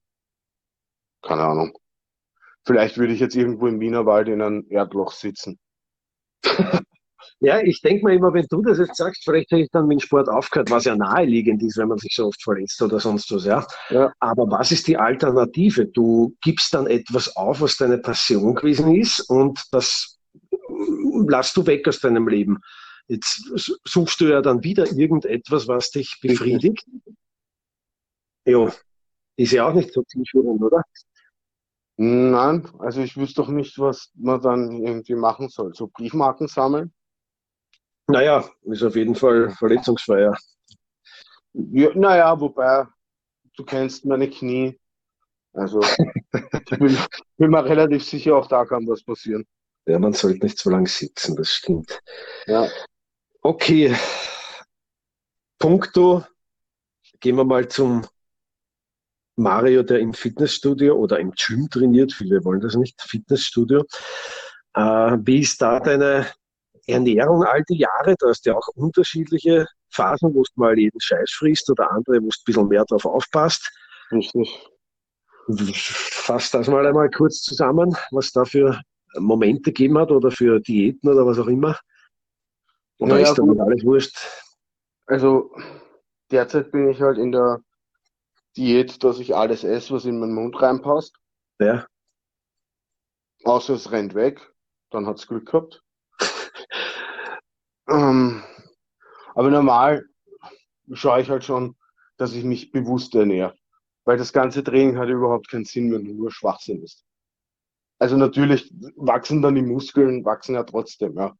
[1.20, 1.78] keine Ahnung.
[2.66, 5.58] Vielleicht würde ich jetzt irgendwo im Wienerwald in einem Erdloch sitzen.
[7.40, 10.00] Ja, ich denke mir immer, wenn du das jetzt sagst, vielleicht hätte ich dann mit
[10.00, 13.30] dem Sport aufgehört, was ja naheliegend ist, wenn man sich so oft verletzt oder sonst
[13.32, 13.66] was, ja.
[13.90, 14.12] ja.
[14.20, 15.86] Aber was ist die Alternative?
[15.86, 20.18] Du gibst dann etwas auf, was deine Passion gewesen ist und das
[21.28, 22.60] lass du weg aus deinem Leben.
[23.08, 23.50] Jetzt
[23.84, 26.86] suchst du ja dann wieder irgendetwas, was dich befriedigt.
[28.46, 28.72] Ja,
[29.36, 30.82] ist ja auch nicht so zielführend, oder?
[31.96, 35.74] Nein, also ich wüsste doch nicht, was man dann irgendwie machen soll.
[35.74, 36.92] So Briefmarken sammeln?
[38.08, 40.36] Naja, ist auf jeden Fall verletzungsfreier.
[41.52, 42.86] Ja, naja, wobei,
[43.56, 44.78] du kennst meine Knie.
[45.52, 45.80] Also
[46.32, 46.98] ich bin,
[47.36, 49.46] bin mir relativ sicher, auch da kann was passieren.
[49.86, 52.00] Ja, man sollte nicht so lange sitzen, das stimmt.
[52.46, 52.68] Ja.
[53.42, 53.94] Okay.
[55.58, 56.24] Punkto.
[57.20, 58.04] Gehen wir mal zum
[59.36, 63.84] Mario, der im Fitnessstudio oder im Gym trainiert, viele wollen das nicht, Fitnessstudio.
[64.74, 66.26] Äh, wie ist da deine
[66.86, 68.14] Ernährung all die Jahre?
[68.18, 72.20] Du hast ja auch unterschiedliche Phasen, wo du mal jeden Scheiß frisst oder andere, wo
[72.20, 73.70] du ein bisschen mehr drauf aufpasst.
[74.10, 74.68] Richtig.
[75.76, 78.80] Fass das mal einmal kurz zusammen, was da für
[79.18, 81.78] Momente gegeben hat oder für Diäten oder was auch immer.
[82.98, 84.16] Oder naja, ist damit alles wurscht?
[85.06, 85.50] Also
[86.30, 87.60] derzeit bin ich halt in der
[88.56, 91.16] Diät, dass ich alles esse, was in meinen Mund reinpasst.
[91.58, 91.86] Ja.
[93.44, 94.52] Außer es rennt weg,
[94.90, 95.82] dann hat es Glück gehabt.
[97.88, 98.42] ähm,
[99.34, 100.06] aber normal
[100.92, 101.76] schaue ich halt schon,
[102.16, 103.54] dass ich mich bewusst ernähre.
[104.04, 107.04] Weil das ganze Training hat überhaupt keinen Sinn, wenn du nur Schwachsinn ist.
[107.98, 111.36] Also natürlich wachsen dann die Muskeln, wachsen ja trotzdem, ja.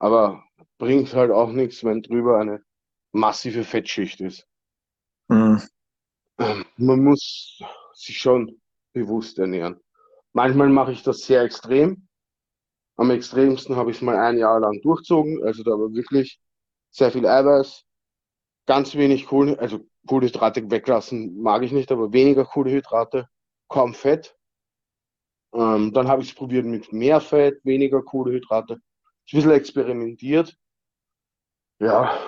[0.00, 0.42] Aber
[0.78, 2.62] bringt halt auch nichts, wenn drüber eine
[3.12, 4.46] massive Fettschicht ist.
[5.28, 5.62] Mhm.
[6.38, 7.60] Man muss
[7.94, 8.60] sich schon
[8.92, 9.80] bewusst ernähren.
[10.32, 12.08] Manchmal mache ich das sehr extrem.
[12.96, 15.42] Am extremsten habe ich es mal ein Jahr lang durchzogen.
[15.44, 16.40] Also da war wirklich
[16.90, 17.84] sehr viel Eiweiß,
[18.66, 23.28] ganz wenig Kohlenhydrate, also Kohlenhydrate weglassen mag ich nicht, aber weniger Kohlenhydrate,
[23.68, 24.36] kaum Fett.
[25.52, 28.74] Ähm, dann habe ich es probiert mit mehr Fett, weniger Kohlenhydrate.
[28.74, 28.80] Ein
[29.30, 30.56] bisschen experimentiert.
[31.80, 32.18] Ja,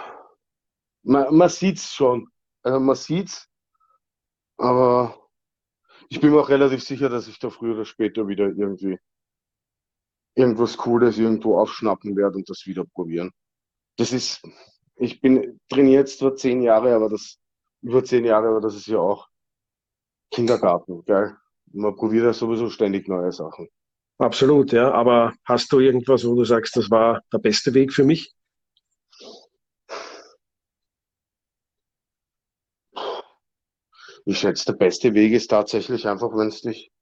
[1.03, 2.29] man, man sieht es schon.
[2.63, 3.50] Also man sieht es,
[4.61, 5.19] aber
[6.09, 8.99] ich bin mir auch relativ sicher, dass ich da früher oder später wieder irgendwie
[10.35, 13.31] irgendwas Cooles irgendwo aufschnappen werde und das wieder probieren.
[13.97, 14.43] Das ist,
[14.97, 17.39] ich bin trainiert zwar zehn Jahre, aber das,
[17.83, 19.29] über zehn Jahre, aber das ist ja auch
[20.31, 21.37] Kindergarten, gell?
[21.73, 23.69] Man probiert ja sowieso ständig neue Sachen.
[24.19, 24.93] Absolut, ja.
[24.93, 28.35] Aber hast du irgendwas, wo du sagst, das war der beste Weg für mich?
[34.25, 36.93] Ich schätze, der beste Weg ist tatsächlich einfach, wenn es dich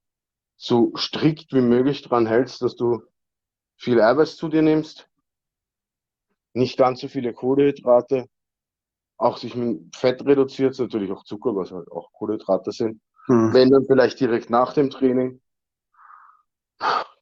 [0.56, 3.02] so strikt wie möglich dran hältst, dass du
[3.76, 5.08] viel Eiweiß zu dir nimmst,
[6.52, 8.28] nicht ganz so viele Kohlenhydrate
[9.18, 13.00] auch sich mit Fett reduziert, natürlich auch Zucker, was halt auch Kohlenhydrate sind.
[13.26, 13.52] Mhm.
[13.52, 15.40] Wenn dann vielleicht direkt nach dem Training.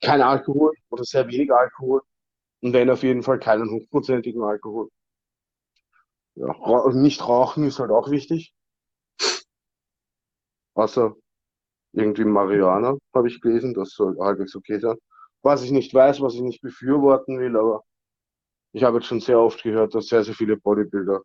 [0.02, 2.02] Kein Alkohol oder sehr wenig Alkohol.
[2.60, 4.90] Und wenn auf jeden Fall keinen hochprozentigen Alkohol.
[6.34, 8.54] Ja, nicht rauchen ist halt auch wichtig.
[10.76, 11.16] Außer
[11.92, 14.96] irgendwie Marihuana, habe ich gelesen, das soll halbwegs okay sein.
[15.42, 17.82] Was ich nicht weiß, was ich nicht befürworten will, aber
[18.72, 21.22] ich habe jetzt schon sehr oft gehört, dass sehr, sehr viele Bodybuilder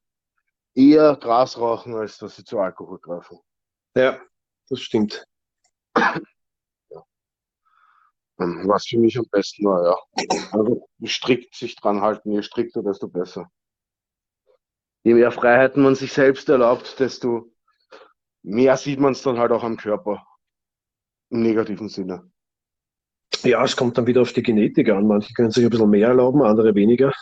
[0.73, 3.39] eher Gras rauchen, als dass sie zu Alkohol greifen.
[3.95, 4.21] Ja,
[4.69, 5.25] das stimmt.
[8.39, 9.97] Ähm, Was für mich am besten war, ja.
[10.53, 13.51] Also strikt sich dran halten, je strikter, desto besser.
[15.03, 17.51] Je mehr Freiheiten man sich selbst erlaubt, desto
[18.43, 20.25] mehr sieht man es dann halt auch am Körper.
[21.29, 22.29] Im negativen Sinne.
[23.43, 25.07] Ja, es kommt dann wieder auf die Genetik an.
[25.07, 27.13] Manche können sich ein bisschen mehr erlauben, andere weniger.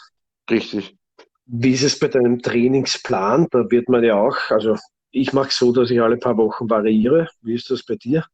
[0.49, 0.97] Richtig.
[1.45, 3.47] Wie ist es bei deinem Trainingsplan?
[3.51, 4.75] Da wird man ja auch, also
[5.11, 7.27] ich mache es so, dass ich alle paar Wochen variiere.
[7.41, 8.25] Wie ist das bei dir?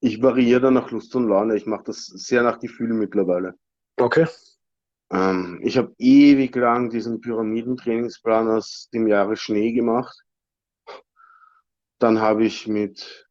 [0.00, 1.56] Ich variiere dann nach Lust und Laune.
[1.56, 3.54] Ich mache das sehr nach Gefühl mittlerweile.
[3.96, 4.26] Okay.
[5.12, 10.16] Ähm, ich habe ewig lang diesen Pyramidentrainingsplan aus dem Jahre Schnee gemacht.
[11.98, 13.28] Dann habe ich mit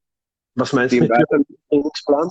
[0.55, 2.29] Was meinst du dem mit weiter, dem Trainingsplan?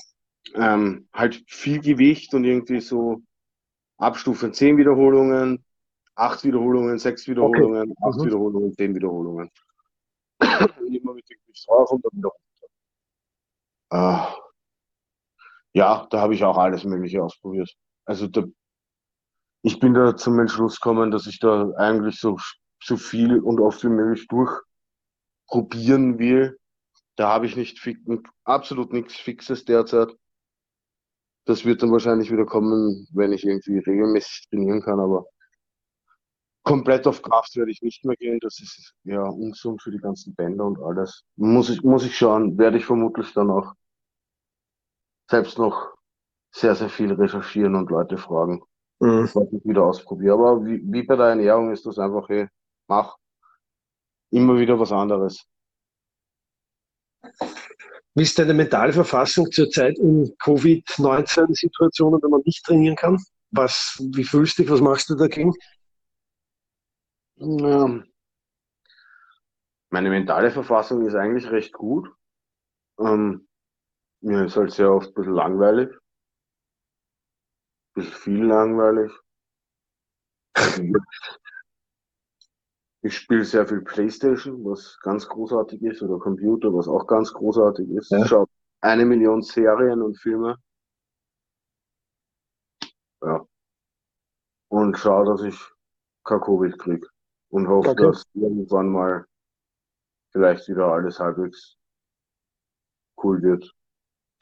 [0.54, 3.22] ähm, halt viel Gewicht und irgendwie so
[3.98, 5.64] Abstufen 10 Wiederholungen,
[6.14, 8.24] 8 Wiederholungen, 6 Wiederholungen, 8 Mhm.
[8.26, 9.50] Wiederholungen, 10 Wiederholungen.
[10.80, 12.68] Und immer mit dem Gewicht drauf und dann wieder runter.
[13.90, 14.34] Ah,
[15.72, 17.74] ja, da habe ich auch alles Mögliche ausprobiert.
[18.04, 18.44] Also da,
[19.62, 22.36] ich bin da zum Entschluss gekommen, dass ich da eigentlich so,
[22.82, 26.58] so viel und oft wie möglich durchprobieren will.
[27.16, 27.80] Da habe ich nicht
[28.44, 30.14] absolut nichts Fixes derzeit.
[31.46, 35.26] Das wird dann wahrscheinlich wieder kommen, wenn ich irgendwie regelmäßig trainieren kann, aber
[36.62, 38.38] komplett auf Kraft werde ich nicht mehr gehen.
[38.40, 41.24] Das ist ja ungesund für die ganzen Bänder und alles.
[41.36, 43.72] Muss ich, muss ich schauen, werde ich vermutlich dann auch
[45.30, 45.94] selbst noch
[46.52, 48.62] sehr, sehr viel recherchieren und Leute fragen,
[49.00, 49.30] Mhm.
[49.32, 50.34] was ich wieder ausprobiere.
[50.34, 52.48] Aber wie, wie bei der Ernährung ist das einfach, hey,
[52.88, 53.16] mach
[54.30, 55.44] immer wieder was anderes.
[58.14, 63.22] Wie ist deine mentale Verfassung zurzeit in Covid-19-Situationen, wenn man nicht trainieren kann?
[63.50, 64.72] Was, wie fühlst du dich?
[64.72, 65.54] Was machst du dagegen?
[67.36, 68.02] Ja,
[69.90, 72.10] meine mentale Verfassung ist eigentlich recht gut.
[73.00, 73.48] Ähm,
[74.20, 75.90] mir ist halt sehr oft ein bisschen langweilig,
[77.98, 79.12] bisschen viel langweilig.
[83.02, 87.88] Ich spiele sehr viel PlayStation, was ganz großartig ist, oder Computer, was auch ganz großartig
[87.90, 88.10] ist.
[88.10, 88.26] Ja.
[88.26, 88.46] Schaue
[88.80, 90.56] eine Million Serien und Filme.
[93.22, 93.46] Ja.
[94.68, 95.58] Und schaue, dass ich
[96.24, 97.06] kein Covid kriege.
[97.50, 98.02] Und hoffe, Okay.
[98.02, 99.26] dass irgendwann mal
[100.32, 101.76] vielleicht wieder alles halbwegs
[103.22, 103.74] cool wird.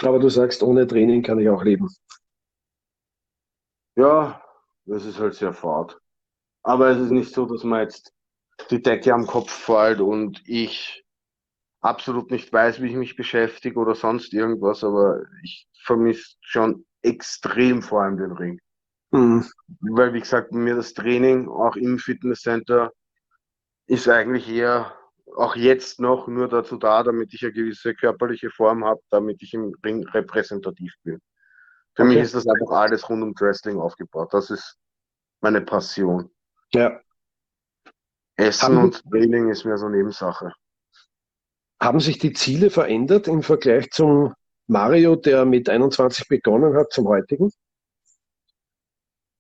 [0.02, 1.88] Aber du sagst, ohne Training kann ich auch leben.
[3.96, 4.42] Ja,
[4.86, 5.98] es ist halt sehr fad.
[6.62, 8.12] Aber es ist nicht so, dass man jetzt
[8.70, 11.04] die Decke am Kopf fällt und ich
[11.80, 17.82] absolut nicht weiß, wie ich mich beschäftige oder sonst irgendwas, aber ich vermisse schon extrem
[17.82, 18.60] vor allem den Ring.
[19.12, 19.46] Mhm.
[19.80, 22.92] Weil, wie gesagt, mir das Training auch im Fitnesscenter
[23.86, 24.92] ist eigentlich eher
[25.36, 29.54] auch jetzt noch nur dazu da, damit ich eine gewisse körperliche Form habe, damit ich
[29.54, 31.20] im Ring repräsentativ bin.
[31.96, 32.14] Für Okay.
[32.14, 34.32] mich ist das einfach alles rund um Wrestling aufgebaut.
[34.32, 34.76] Das ist
[35.40, 36.30] meine Passion.
[36.74, 37.00] Ja.
[38.36, 40.52] Essen Haben- und Training ist mir so Nebensache.
[41.80, 44.34] Haben sich die Ziele verändert im Vergleich zum
[44.66, 47.50] Mario, der mit 21 begonnen hat, zum heutigen?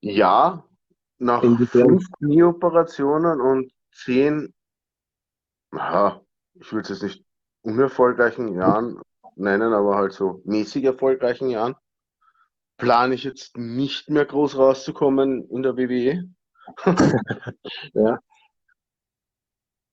[0.00, 0.64] Ja,
[1.18, 4.54] nach fünf Knieoperationen und zehn,
[5.72, 6.20] ja,
[6.54, 7.24] ich will es jetzt nicht
[7.62, 9.00] unerfolgreichen Jahren
[9.34, 11.74] nennen, aber halt so mäßig erfolgreichen Jahren,
[12.76, 16.24] plane ich jetzt nicht mehr groß rauszukommen in der WWE.
[17.94, 18.18] Ja.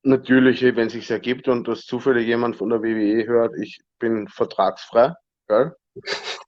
[0.02, 4.28] Natürlich, wenn es sich ergibt und das zufällig jemand von der WWE hört, ich bin
[4.28, 5.14] vertragsfrei.
[5.48, 5.74] Gell?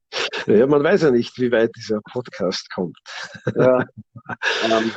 [0.46, 2.96] Ja, man weiß ja nicht, wie weit dieser Podcast kommt.
[3.56, 3.84] Ja.
[4.64, 4.92] ähm,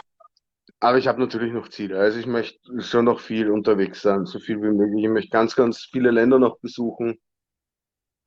[0.80, 2.00] aber ich habe natürlich noch Ziele.
[2.00, 5.04] Also ich möchte schon noch viel unterwegs sein, so viel wie möglich.
[5.04, 7.20] Ich möchte ganz, ganz viele Länder noch besuchen.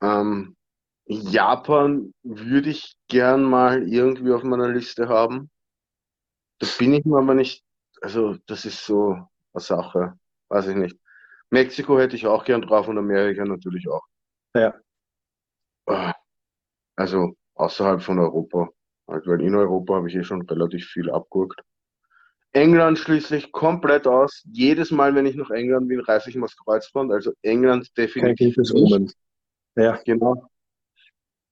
[0.01, 0.55] Ähm,
[1.05, 5.49] Japan würde ich gern mal irgendwie auf meiner Liste haben.
[6.59, 7.63] Da bin ich mir aber nicht,
[8.01, 9.11] also das ist so
[9.53, 10.17] eine Sache,
[10.49, 10.97] weiß ich nicht.
[11.49, 14.03] Mexiko hätte ich auch gern drauf und Amerika natürlich auch.
[14.55, 14.73] Ja.
[15.87, 16.13] Ah,
[16.97, 18.69] Also außerhalb von Europa.
[19.07, 21.61] Halt, weil in Europa habe ich eh schon relativ viel abgeguckt.
[22.53, 24.43] England schließlich komplett aus.
[24.51, 27.11] Jedes Mal, wenn ich nach England bin, reiße ich mal das Kreuzband.
[27.11, 28.93] Also England Kein definitiv gutes nicht.
[28.93, 29.11] Omen.
[29.75, 30.49] Ja, Genau.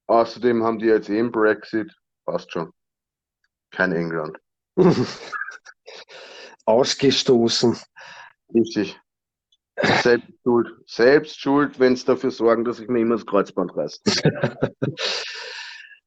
[0.06, 1.94] Außerdem haben die jetzt eh einen Brexit.
[2.24, 2.72] Passt schon.
[3.70, 4.38] Kein England.
[6.64, 7.76] ausgestoßen.
[8.54, 8.98] Richtig.
[10.02, 10.68] Selbst schuld.
[10.86, 14.00] Selbst schuld, wenn es dafür sorgen, dass ich mir immer das Kreuzband reiße.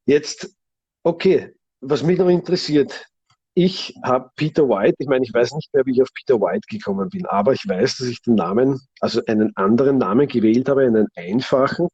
[0.06, 0.56] Jetzt,
[1.04, 3.08] okay, was mich noch interessiert,
[3.56, 6.68] ich habe Peter White, ich meine, ich weiß nicht mehr, wie ich auf Peter White
[6.70, 10.82] gekommen bin, aber ich weiß, dass ich den Namen, also einen anderen Namen gewählt habe,
[10.82, 11.88] einen einfachen,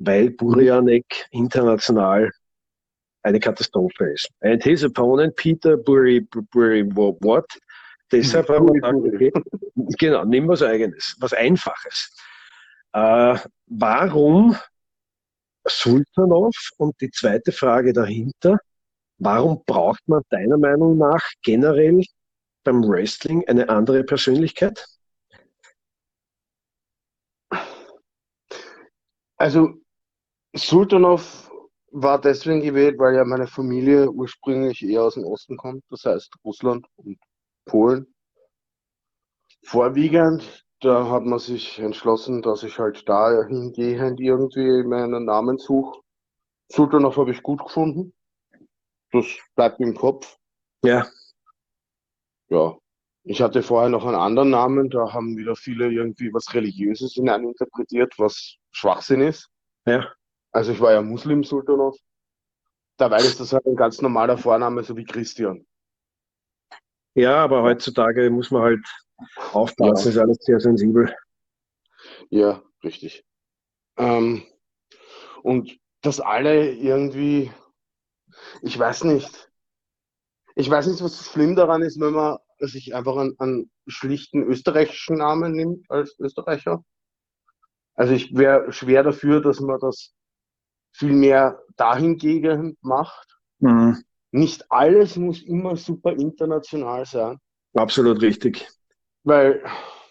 [0.00, 2.30] weil Burjanek international
[3.22, 4.28] eine Katastrophe ist.
[4.40, 7.46] And his opponent, Peter Buri, Buri, what?
[8.10, 9.32] Deshalb haben wir gesagt, okay,
[9.98, 12.16] genau, wir was Eigenes, was Einfaches.
[12.92, 14.56] Äh, warum
[15.68, 16.56] Sultanov?
[16.78, 18.58] Und die zweite Frage dahinter,
[19.18, 22.02] warum braucht man deiner Meinung nach generell
[22.64, 24.84] beim Wrestling eine andere Persönlichkeit?
[29.36, 29.79] Also,
[30.54, 31.50] Sultanov
[31.92, 36.32] war deswegen gewählt, weil ja meine Familie ursprünglich eher aus dem Osten kommt, das heißt
[36.44, 37.18] Russland und
[37.66, 38.12] Polen.
[39.64, 46.00] Vorwiegend, da hat man sich entschlossen, dass ich halt da hingehend irgendwie meinen Namen suche.
[46.72, 48.14] Sultanov habe ich gut gefunden.
[49.12, 49.26] Das
[49.56, 50.36] bleibt im Kopf.
[50.84, 51.06] Ja,
[52.48, 52.76] Ja.
[53.22, 58.14] Ich hatte vorher noch einen anderen Namen, da haben wieder viele irgendwie was Religiöses hineininterpretiert,
[58.18, 59.50] was Schwachsinn ist.
[59.86, 60.10] ja,
[60.52, 61.96] Also ich war ja Muslim Sultanov.
[62.96, 65.66] Dabei ist das halt ein ganz normaler Vorname, so wie Christian.
[67.14, 68.86] ja, aber heutzutage muss man halt
[69.52, 71.14] aufpassen, ist alles sehr sensibel.
[72.30, 73.24] Ja, richtig.
[73.96, 74.42] Ähm,
[75.42, 77.50] und dass alle irgendwie,
[78.62, 79.50] ich weiß nicht,
[80.56, 84.42] ich weiß nicht, was so schlimm daran ist, wenn man sich einfach einen, einen schlichten
[84.42, 86.84] österreichischen Namen nimmt als Österreicher.
[87.94, 90.14] Also ich wäre schwer dafür, dass man das
[90.92, 93.38] viel mehr dahingehend macht.
[93.58, 94.02] Mhm.
[94.32, 97.38] Nicht alles muss immer super international sein.
[97.74, 98.66] Absolut richtig.
[99.24, 99.62] Weil,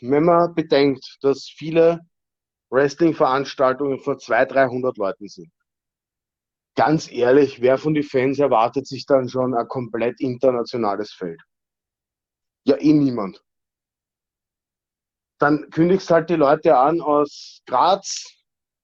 [0.01, 1.99] wenn man bedenkt, dass viele
[2.69, 5.51] Wrestling-Veranstaltungen vor 200, 300 Leuten sind,
[6.75, 11.41] ganz ehrlich, wer von den Fans erwartet sich dann schon ein komplett internationales Feld?
[12.65, 13.43] Ja, eh niemand.
[15.39, 18.38] Dann kündigst halt die Leute an aus Graz,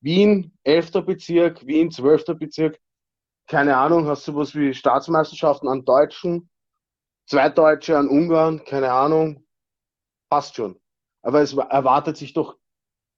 [0.05, 1.03] Wien, 11.
[1.03, 2.37] Bezirk, Wien, 12.
[2.37, 2.77] Bezirk.
[3.47, 6.47] Keine Ahnung, hast du was wie Staatsmeisterschaften an Deutschen,
[7.27, 9.43] zwei Deutsche an Ungarn, keine Ahnung,
[10.29, 10.79] passt schon.
[11.23, 12.55] Aber es erwartet sich doch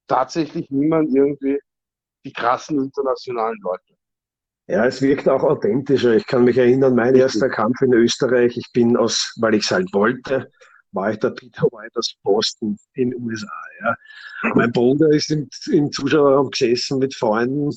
[0.07, 1.59] tatsächlich niemand irgendwie
[2.25, 3.93] die krassen internationalen Leute.
[4.67, 6.15] Ja, es wirkt auch authentischer.
[6.15, 9.71] Ich kann mich erinnern, mein erster Kampf in Österreich, ich bin aus, weil ich es
[9.71, 10.49] halt wollte,
[10.91, 13.51] war ich der Peter White aus Boston in den USA.
[13.81, 13.95] Ja.
[14.55, 17.71] Mein Bruder ist im, im Zuschauerraum gesessen mit Freunden.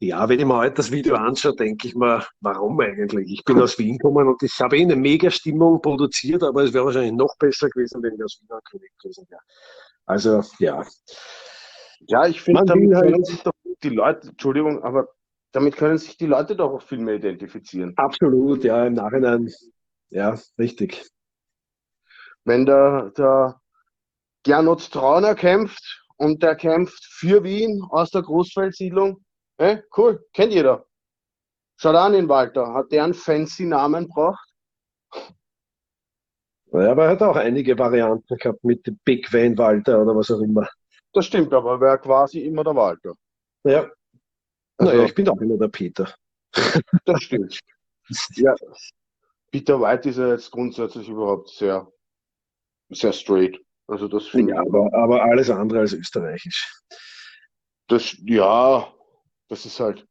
[0.00, 3.30] Ja, wenn ich mir heute das Video anschaue, denke ich mir, warum eigentlich?
[3.30, 6.72] Ich bin aus Wien gekommen und ich habe eh eine mega Stimmung produziert, aber es
[6.72, 9.40] wäre wahrscheinlich noch besser gewesen, wenn ich aus Wien angelegt gewesen wäre.
[10.06, 10.84] Also, ja.
[12.08, 13.52] Ja, ich finde, damit halt- können sich doch
[13.82, 15.08] die Leute, Entschuldigung, aber
[15.52, 17.92] damit können sich die Leute doch auch viel mehr identifizieren.
[17.96, 19.50] Absolut, ja, im Nachhinein.
[20.10, 21.06] Ja, richtig.
[22.46, 23.60] Wenn der, der
[24.44, 29.24] Gernot Trauner kämpft und der kämpft für Wien aus der Großfeldsiedlung,
[29.58, 30.86] eh, cool, kennt jeder.
[31.76, 34.48] Schaut an den Walter, hat der einen fancy Namen braucht?
[36.72, 40.40] Ja, aber er hat auch einige Varianten gehabt mit Big Van Walter oder was auch
[40.40, 40.68] immer.
[41.12, 43.14] Das stimmt, aber wäre quasi immer der Walter.
[43.64, 43.90] Ja,
[44.76, 46.14] Also, naja, ich bin auch immer der Peter.
[47.04, 47.58] das stimmt.
[48.36, 48.54] Ja,
[49.50, 51.90] Peter White ist ja jetzt grundsätzlich überhaupt sehr,
[52.90, 53.58] sehr straight.
[53.88, 56.68] Also das finde Ja, ich, aber, aber alles andere als österreichisch.
[57.88, 58.92] das, ja,
[59.48, 60.06] das ist halt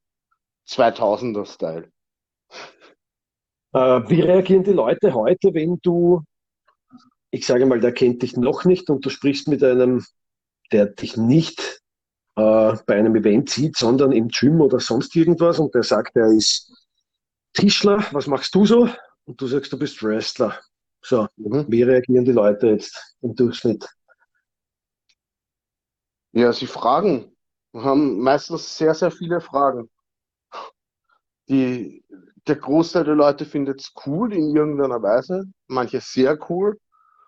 [0.66, 1.92] 2000er-Style.
[3.74, 6.24] Äh, wie reagieren die Leute heute, wenn du,
[7.32, 10.04] ich sage mal, der kennt dich noch nicht und du sprichst mit einem,
[10.72, 11.82] der dich nicht
[12.38, 16.28] äh, bei einem Event sieht, sondern im Gym oder sonst irgendwas und der sagt, er
[16.28, 16.72] ist
[17.54, 18.90] Tischler, was machst du so?
[19.26, 20.60] Und du sagst, du bist Wrestler.
[21.08, 21.66] So, Mhm.
[21.68, 23.88] wie reagieren die Leute jetzt im Durchschnitt?
[26.34, 27.32] Ja, sie fragen,
[27.76, 29.90] haben meistens sehr, sehr viele Fragen.
[31.48, 32.04] Die,
[32.48, 36.80] der Großteil der Leute findet es cool in irgendeiner Weise, manche sehr cool,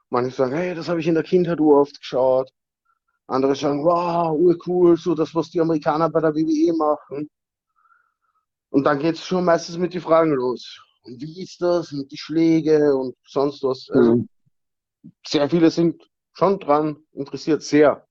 [0.09, 2.51] manche sagen, hey, das habe ich in der Kindheit oft geschaut.
[3.27, 7.29] Andere sagen, wow, urcool, so das, was die Amerikaner bei der WWE machen.
[8.69, 10.86] Und dann geht es schon meistens mit den Fragen los.
[11.07, 11.93] Und wie ist das?
[11.93, 13.89] Und die Schläge und sonst was.
[13.89, 14.29] Also, Mhm.
[15.25, 16.03] sehr viele sind
[16.33, 18.05] schon dran interessiert, sehr.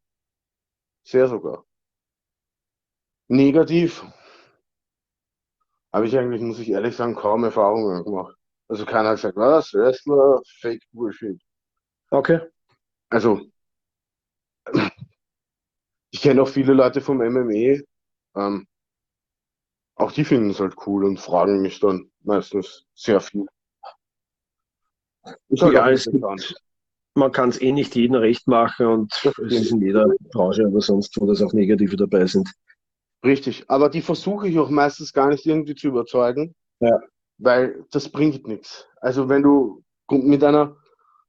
[1.04, 1.64] Sehr sogar.
[3.28, 4.02] Negativ
[5.92, 8.36] habe ich eigentlich, muss ich ehrlich sagen, kaum Erfahrungen gemacht.
[8.68, 11.40] Also keiner hat gesagt, was, Wrestler, Fake Bullshit.
[12.10, 12.40] Okay.
[13.10, 13.40] Also,
[16.10, 17.80] ich kenne auch viele Leute vom MMA,
[18.36, 18.66] ähm,
[19.96, 23.46] auch die finden es halt cool und fragen mich dann meistens sehr viel.
[25.48, 26.24] Ist halt ja, es gibt,
[27.14, 30.80] man kann es eh nicht jedem recht machen und es ist in jeder Branche oder
[30.80, 32.48] sonst wo, dass auch Negative dabei sind.
[33.24, 37.00] Richtig, aber die versuche ich auch meistens gar nicht irgendwie zu überzeugen, ja.
[37.38, 38.86] weil das bringt nichts.
[39.00, 40.76] Also wenn du mit einer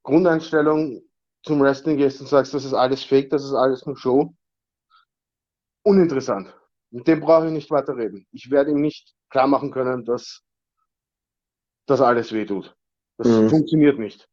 [0.03, 1.01] Grundeinstellung
[1.43, 4.33] zum Wrestling gehst und sagst, das ist alles Fake, das ist alles nur Show,
[5.83, 6.53] uninteressant.
[6.89, 8.27] Mit dem brauche ich nicht weiter reden.
[8.31, 10.41] Ich werde ihm nicht klar machen können, dass
[11.85, 12.75] das alles wehtut.
[13.17, 13.49] Das mhm.
[13.49, 14.29] funktioniert nicht.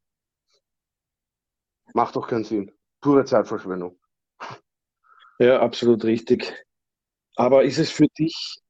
[1.94, 2.72] Macht doch keinen Sinn.
[3.00, 3.98] Pure Zeitverschwendung.
[5.38, 6.54] Ja, absolut richtig.
[7.36, 8.60] Aber ist es für dich,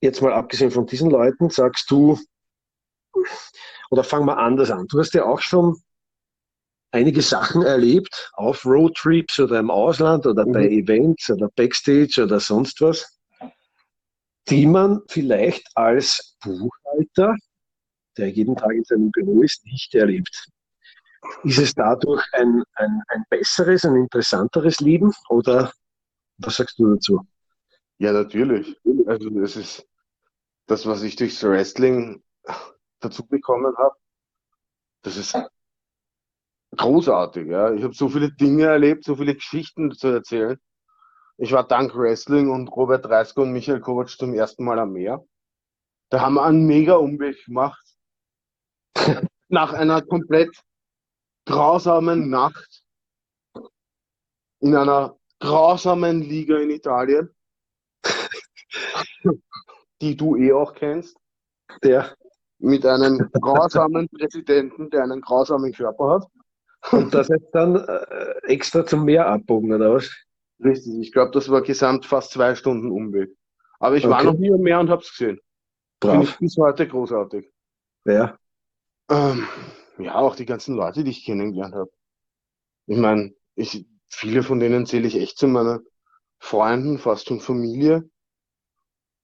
[0.00, 2.18] jetzt mal abgesehen von diesen Leuten, sagst du,
[3.90, 4.86] oder fangen wir anders an.
[4.88, 5.82] Du hast ja auch schon
[6.92, 10.52] einige Sachen erlebt, auf Roadtrips oder im Ausland oder mhm.
[10.52, 13.20] bei Events oder Backstage oder sonst was,
[14.48, 17.36] die man vielleicht als Buchhalter,
[18.16, 20.48] der jeden Tag in seinem Büro ist, nicht erlebt.
[21.44, 25.72] Ist es dadurch ein, ein, ein besseres, ein interessanteres Leben oder
[26.38, 27.20] was sagst du dazu?
[27.98, 28.76] Ja, natürlich.
[29.06, 29.86] Also das ist
[30.66, 32.22] das, was ich durchs Wrestling
[33.00, 33.94] dazu bekommen habe.
[35.02, 35.36] Das ist
[36.76, 37.48] großartig.
[37.48, 37.72] Ja.
[37.72, 40.58] Ich habe so viele Dinge erlebt, so viele Geschichten zu erzählen.
[41.38, 45.24] Ich war dank Wrestling und Robert Dreisker und Michael Kovac zum ersten Mal am Meer.
[46.10, 47.82] Da haben wir einen mega Umweg gemacht.
[49.48, 50.54] Nach einer komplett
[51.46, 52.84] grausamen Nacht
[54.60, 57.34] in einer grausamen Liga in Italien
[60.00, 61.16] die du eh auch kennst.
[61.82, 62.14] Der.
[62.58, 66.26] Mit einem grausamen Präsidenten, der einen grausamen Körper hat.
[66.92, 70.10] Und das jetzt dann äh, extra zum Meer abbogen, oder was?
[70.62, 73.30] Richtig, ich glaube, das war gesamt fast zwei Stunden Umweg.
[73.78, 74.12] Aber ich okay.
[74.12, 75.40] war noch nie am Meer und habe es gesehen.
[76.22, 77.52] Ich bis heute großartig.
[78.06, 78.38] Ja.
[79.10, 79.46] Ähm,
[79.98, 81.90] ja, auch die ganzen Leute, die ich kennengelernt habe.
[82.86, 85.80] Ich meine, ich, viele von denen zähle ich echt zu meinen
[86.38, 88.08] Freunden, fast schon Familie.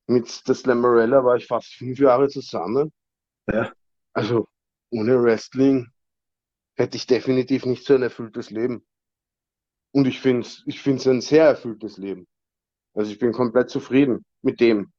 [0.06, 2.92] Mit der Slammerella war ich fast fünf Jahre zusammen.
[3.46, 3.72] Ja.
[4.12, 4.48] Also
[4.90, 5.90] ohne Wrestling
[6.76, 8.86] hätte ich definitiv nicht so ein erfülltes Leben.
[9.92, 12.26] Und ich finde es ich find's ein sehr erfülltes Leben.
[12.94, 14.92] Also ich bin komplett zufrieden mit dem,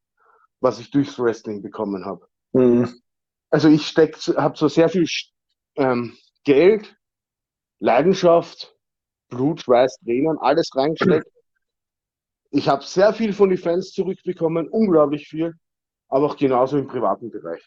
[0.59, 2.27] was ich durchs Wrestling bekommen habe.
[2.53, 3.01] Mhm.
[3.49, 5.07] Also ich steck, habe so sehr viel
[5.75, 6.97] ähm, Geld,
[7.79, 8.75] Leidenschaft,
[9.29, 11.27] Blut, Schweiß, Tränen, alles reingesteckt,
[12.51, 15.53] ich habe sehr viel von den Fans zurückbekommen, unglaublich viel,
[16.07, 17.63] aber auch genauso im privaten Bereich.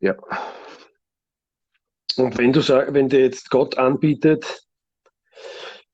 [0.00, 0.16] Ja.
[2.16, 4.64] Und wenn du sag, wenn dir jetzt Gott anbietet,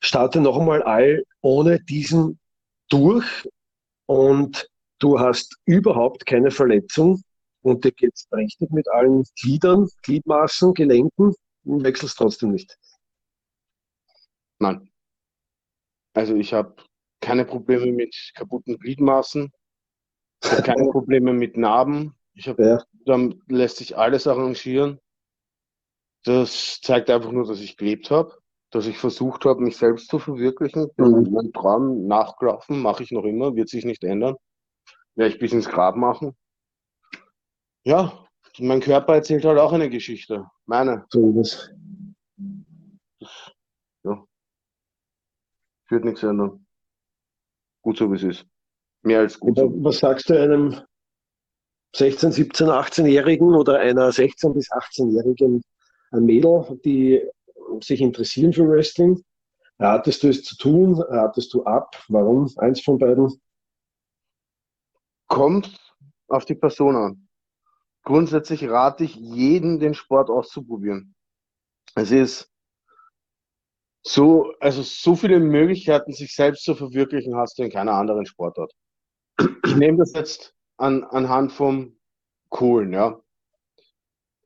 [0.00, 2.38] starte noch einmal all ohne diesen
[2.88, 3.48] durch
[4.06, 4.68] und
[4.98, 7.22] du hast überhaupt keine Verletzung
[7.62, 12.76] und dir geht es richtig mit allen Gliedern, Gliedmaßen, Gelenken und wechselst trotzdem nicht.
[14.58, 14.90] Nein.
[16.14, 16.74] Also ich habe
[17.20, 19.50] keine Probleme mit kaputten Gliedmaßen,
[20.42, 22.14] ich habe keine Probleme mit Narben.
[22.34, 22.84] Ich habe, ja.
[23.04, 24.98] dann lässt sich alles arrangieren.
[26.24, 28.36] Das zeigt einfach nur, dass ich gelebt habe,
[28.70, 30.90] dass ich versucht habe, mich selbst zu verwirklichen.
[30.96, 31.32] Mhm.
[31.32, 34.36] Mein Traum nachgelaufen, mache ich noch immer, wird sich nicht ändern.
[35.14, 36.36] Werde ich bis ins Grab machen.
[37.84, 38.26] Ja,
[38.58, 40.46] mein Körper erzählt halt auch eine Geschichte.
[40.66, 41.06] Meine.
[41.08, 41.70] So es.
[44.04, 44.24] Ja
[45.90, 46.64] führt nichts ändern.
[47.82, 48.46] Gut so, wie es ist.
[49.02, 49.58] Mehr als gut.
[49.58, 49.72] So.
[49.82, 50.80] Was sagst du einem
[51.96, 55.62] 16, 17, 18-Jährigen oder einer 16- bis 18-jährigen
[56.10, 57.22] Mädel, die
[57.82, 59.22] sich interessieren für Wrestling?
[59.78, 61.00] Ratest du es zu tun?
[61.00, 61.96] Ratest du ab?
[62.08, 62.50] Warum?
[62.56, 63.40] Eins von beiden?
[65.28, 65.78] Kommt
[66.28, 67.28] auf die Person an.
[68.02, 71.14] Grundsätzlich rate ich jeden, den Sport auszuprobieren.
[71.94, 72.50] Es ist
[74.02, 78.72] so, also so viele Möglichkeiten, sich selbst zu verwirklichen, hast du in keiner anderen Sportart.
[79.64, 81.98] Ich nehme das jetzt an, anhand vom
[82.48, 83.20] Kohlen, ja.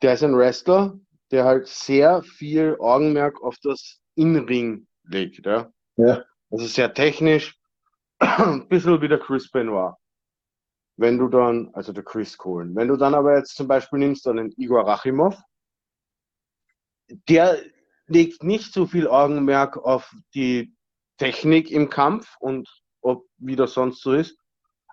[0.03, 0.99] Der ist ein Wrestler,
[1.31, 5.72] der halt sehr viel Augenmerk auf das Innenring legt, ja.
[5.97, 6.25] Ja.
[6.51, 7.59] Also sehr technisch,
[8.18, 9.95] ein bisschen wie der Chris Benoit.
[10.97, 14.27] Wenn du dann, also der Chris Kohlen, wenn du dann aber jetzt zum Beispiel nimmst
[14.27, 15.37] dann einen Igor Rachimov,
[17.29, 17.59] der
[18.07, 20.75] legt nicht so viel Augenmerk auf die
[21.18, 22.68] Technik im Kampf und
[23.01, 24.39] ob wie das sonst so ist,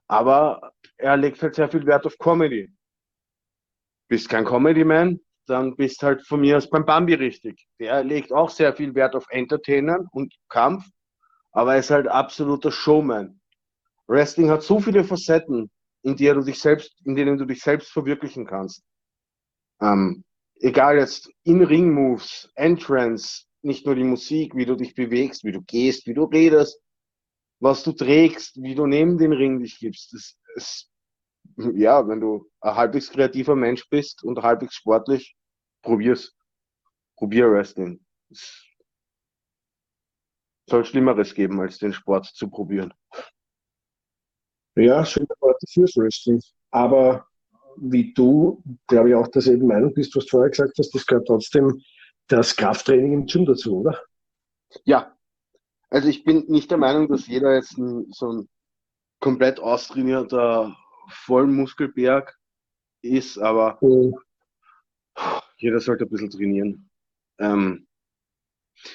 [0.07, 2.69] aber er legt halt sehr viel Wert auf Comedy.
[4.07, 7.67] Bist kein Comedy-Man, dann bist halt von mir aus beim Bambi richtig.
[7.79, 10.85] Der legt auch sehr viel Wert auf Entertainern und Kampf,
[11.51, 13.39] aber er ist halt absoluter Showman.
[14.07, 15.69] Wrestling hat so viele Facetten,
[16.03, 18.83] in, der du dich selbst, in denen du dich selbst verwirklichen kannst.
[19.81, 20.23] Ähm,
[20.59, 26.07] egal jetzt In-Ring-Moves, Entrance, nicht nur die Musik, wie du dich bewegst, wie du gehst,
[26.07, 26.81] wie du redest,
[27.59, 30.13] was du trägst, wie du neben den Ring dich gibst.
[30.13, 30.90] Das ist,
[31.57, 35.35] ja, wenn du ein halbwegs kreativer Mensch bist und halbwegs sportlich,
[35.81, 36.35] probier's.
[37.17, 38.03] Probier Wrestling.
[38.31, 38.65] Es
[40.67, 42.93] soll Schlimmeres geben, als den Sport zu probieren.
[44.75, 46.41] Ja, schöne Worte fürs Wrestling.
[46.71, 47.27] Aber
[47.77, 51.27] wie du, glaube ich, auch derselben Meinung bist, was du vorher gesagt hast, das gehört
[51.27, 51.81] trotzdem
[52.27, 54.01] das Krafttraining im Gym dazu, oder?
[54.85, 55.15] Ja.
[55.89, 58.49] Also ich bin nicht der Meinung, dass jeder jetzt ein, so ein
[59.19, 60.75] komplett austrainierter
[61.11, 62.37] Vollmuskelberg
[63.01, 64.15] ist, aber mhm.
[65.57, 66.89] jeder sollte ein bisschen trainieren.
[67.39, 67.87] Ähm,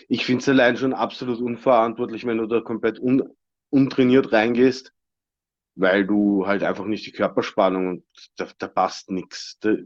[0.08, 3.22] ich finde es allein schon absolut unverantwortlich, wenn du da komplett un,
[3.70, 4.92] untrainiert reingehst
[5.76, 8.04] weil du halt einfach nicht die Körperspannung und
[8.36, 9.58] da, da passt nichts.
[9.60, 9.76] Da,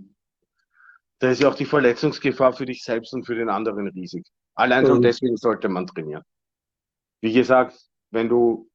[1.19, 4.27] da ist ja auch die Verletzungsgefahr für dich selbst und für den anderen riesig.
[4.55, 5.03] Allein schon mhm.
[5.03, 6.23] deswegen sollte man trainieren.
[7.21, 7.79] Wie gesagt,
[8.11, 8.71] wenn du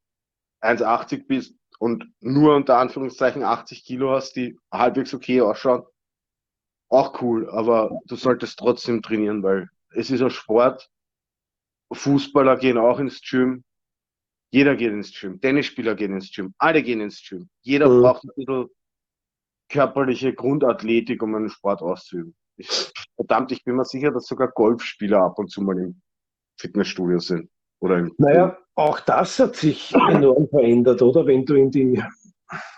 [0.61, 5.83] 1,80 bist und nur unter Anführungszeichen 80 Kilo hast, die halbwegs okay ausschauen,
[6.89, 10.89] auch cool, aber du solltest trotzdem trainieren, weil es ist ein Sport.
[11.91, 13.63] Fußballer gehen auch ins Gym,
[14.51, 17.49] jeder geht ins Gym, Tennisspieler gehen ins Gym, alle gehen ins Gym.
[17.61, 18.01] Jeder mhm.
[18.01, 18.69] braucht ein bisschen
[19.69, 22.35] körperliche Grundathletik, um einen Sport auszuüben.
[22.57, 26.01] Ich, verdammt, ich bin mir sicher, dass sogar Golfspieler ab und zu mal im
[26.57, 27.49] Fitnessstudio sind.
[27.85, 31.27] Oder im naja, auch das hat sich enorm verändert, oder?
[31.27, 32.03] Wenn du in die,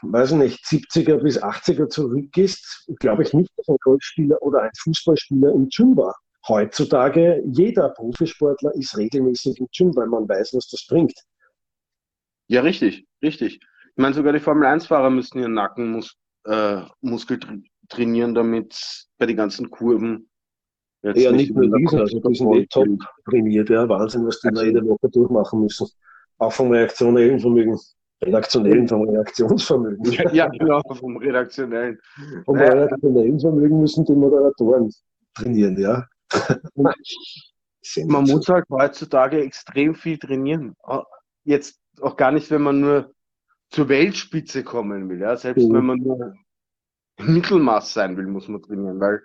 [0.01, 5.53] weiß nicht, 70er bis 80er zurückgehst, glaube ich nicht, dass ein Golfspieler oder ein Fußballspieler
[5.53, 6.13] im Gym war.
[6.49, 11.17] Heutzutage, jeder Profisportler ist regelmäßig im Gym, weil man weiß, was das bringt.
[12.47, 13.61] Ja, richtig, richtig.
[13.61, 20.29] Ich meine, sogar die Formel-1-Fahrer müssen ihren Nackenmuskel äh, trainieren, damit bei den ganzen Kurven
[21.03, 22.87] jetzt ja, nicht, nur diese, also die sind eh top
[23.29, 25.87] trainiert, ja, Wahnsinn, was die also, jede Woche durchmachen müssen.
[26.37, 27.77] Auch vom reaktionellen Vermögen.
[28.23, 30.11] Redaktionellen, vom Reaktionsvermögen.
[30.11, 31.99] Ja, ja genau, vom redaktionellen.
[32.45, 32.73] Vom naja.
[32.73, 34.91] redaktionellen Vermögen müssen die Moderatoren
[35.35, 36.05] trainieren, ja.
[38.05, 40.75] Man muss halt heutzutage extrem viel trainieren.
[41.45, 43.13] Jetzt auch gar nicht, wenn man nur
[43.69, 45.19] zur Weltspitze kommen will.
[45.19, 45.37] Ja?
[45.37, 45.73] Selbst mhm.
[45.73, 46.33] wenn man nur
[47.19, 49.21] Mittelmaß sein will, muss man trainieren, weil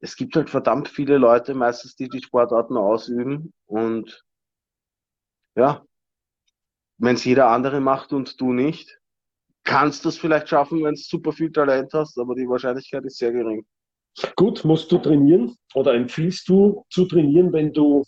[0.00, 4.24] es gibt halt verdammt viele Leute meistens, die die Sportarten ausüben und
[5.56, 5.84] ja,
[6.98, 8.98] wenn es jeder andere macht und du nicht,
[9.64, 13.18] kannst du es vielleicht schaffen, wenn du super viel Talent hast, aber die Wahrscheinlichkeit ist
[13.18, 13.64] sehr gering.
[14.36, 18.04] Gut, musst du trainieren oder empfiehlst du zu trainieren, wenn du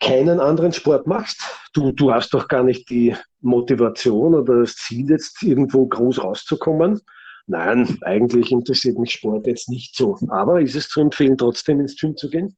[0.00, 1.42] keinen anderen Sport machst.
[1.72, 7.00] Du, du hast doch gar nicht die Motivation oder das Ziel, jetzt irgendwo groß rauszukommen.
[7.46, 10.18] Nein, eigentlich interessiert mich Sport jetzt nicht so.
[10.28, 12.56] Aber ist es zu empfehlen, trotzdem ins Gym zu gehen?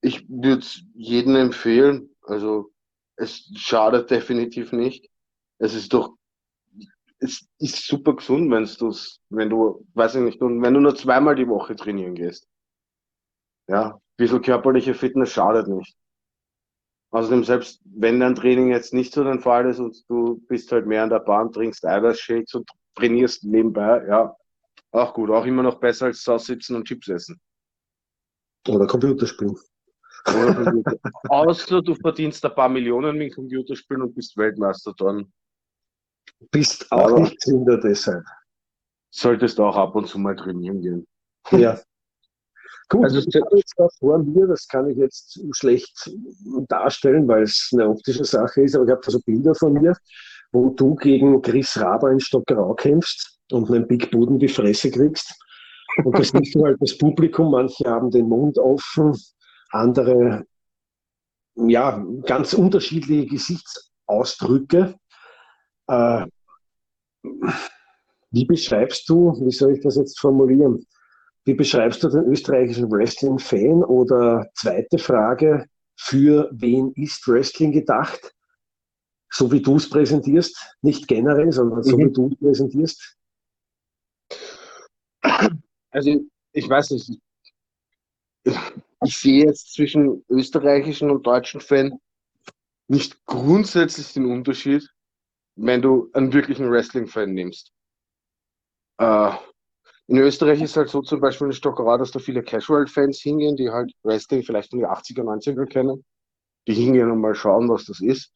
[0.00, 2.10] Ich würde es jedem empfehlen.
[2.22, 2.72] Also
[3.16, 5.08] es schadet definitiv nicht.
[5.58, 6.16] Es ist doch,
[7.18, 8.96] es ist super gesund, wenn du
[9.28, 12.48] wenn du, weiß ich nicht, wenn du nur zweimal die Woche trainieren gehst.
[13.68, 15.96] Ja, ein bisschen körperliche Fitness schadet nicht.
[17.12, 20.86] Außerdem, selbst wenn dein Training jetzt nicht so dein Fall ist und du bist halt
[20.86, 22.70] mehr an der Bahn, trinkst Eiweißshakes und
[23.00, 24.36] trainierst nebenbei, ja,
[24.92, 25.30] auch gut.
[25.30, 27.40] Auch immer noch besser als sitzen und Chips essen.
[28.68, 29.56] Oder Computerspielen.
[30.26, 30.96] Oder Computer.
[31.28, 35.32] Außer du verdienst ein paar Millionen mit Computerspielen und bist Weltmeister dann.
[36.50, 38.24] Bist auch Aber nicht Sünder deshalb.
[39.10, 41.06] Solltest auch ab und zu mal trainieren gehen.
[41.50, 41.80] Ja.
[42.88, 46.10] Gut, also jetzt da vor mir, das kann ich jetzt schlecht
[46.66, 49.96] darstellen, weil es eine optische Sache ist, aber ich habe da so Bilder von mir,
[50.52, 55.34] wo du gegen Chris Raber in Stockerau kämpfst und einen Big Boden die Fresse kriegst.
[56.04, 59.16] Und das du halt das Publikum, manche haben den Mund offen,
[59.70, 60.44] andere
[61.56, 64.94] ja, ganz unterschiedliche Gesichtsausdrücke.
[65.88, 66.26] Äh,
[68.30, 70.86] wie beschreibst du, wie soll ich das jetzt formulieren?
[71.44, 73.82] Wie beschreibst du den österreichischen Wrestling-Fan?
[73.82, 78.32] Oder zweite Frage, für wen ist Wrestling gedacht?
[79.32, 82.06] So wie du es präsentierst, nicht generell, sondern so mhm.
[82.06, 83.16] wie du es präsentierst?
[85.90, 86.20] Also
[86.52, 87.20] ich weiß nicht,
[88.44, 91.98] ich sehe jetzt zwischen österreichischen und deutschen Fan
[92.88, 94.88] nicht grundsätzlich den Unterschied,
[95.56, 97.72] wenn du einen wirklichen Wrestling-Fan nimmst.
[98.98, 99.32] Äh,
[100.08, 103.70] in Österreich ist halt so zum Beispiel eine Stockerei, dass da viele Casual-Fans hingehen, die
[103.70, 106.04] halt Wrestling vielleicht von den 80er, 90er kennen.
[106.66, 108.32] Die hingehen und mal schauen, was das ist.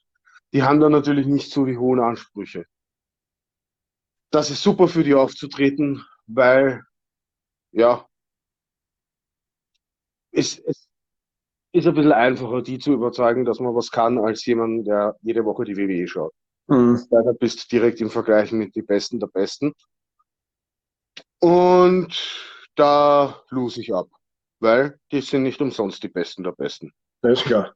[0.54, 2.64] Die haben dann natürlich nicht so die hohen Ansprüche.
[4.30, 6.84] Das ist super für die aufzutreten, weil,
[7.72, 8.06] ja,
[10.30, 10.88] es, es
[11.72, 15.44] ist ein bisschen einfacher, die zu überzeugen, dass man was kann, als jemand, der jede
[15.44, 16.32] Woche die WWE schaut.
[16.68, 17.04] Mhm.
[17.10, 19.74] Da bist du direkt im Vergleich mit den Besten der Besten.
[21.40, 24.08] Und da lose ich ab,
[24.60, 26.92] weil die sind nicht umsonst die Besten der Besten.
[27.22, 27.74] Das ist klar.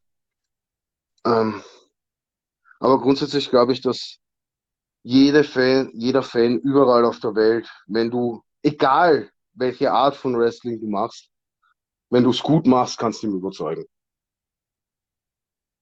[1.27, 1.63] Ähm,
[2.81, 4.19] aber grundsätzlich glaube ich, dass
[5.03, 10.81] jede Fan, jeder Fan überall auf der Welt, wenn du, egal welche Art von Wrestling
[10.81, 11.31] du machst,
[12.11, 13.85] wenn du es gut machst, kannst du ihn überzeugen.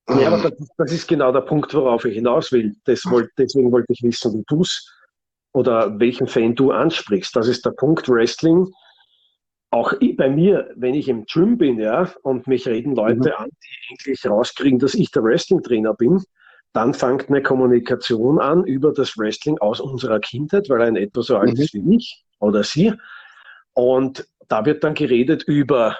[0.08, 2.76] Ja, aber das, das, ist genau der Punkt, worauf ich hinaus will.
[2.86, 4.88] Wollt, deswegen wollte ich wissen, wie du es
[5.52, 7.34] oder welchen Fan du ansprichst.
[7.34, 8.70] Das ist der Punkt Wrestling.
[9.70, 13.34] Auch bei mir, wenn ich im Gym bin, ja, und mich reden Leute mhm.
[13.36, 16.22] an, die endlich rauskriegen, dass ich der Wrestling-Trainer bin,
[16.72, 21.22] dann fängt eine Kommunikation an über das Wrestling aus unserer Kindheit, weil er in etwa
[21.22, 21.62] so alt mhm.
[21.62, 22.92] ist wie ich oder sie.
[23.74, 25.96] Und da wird dann geredet über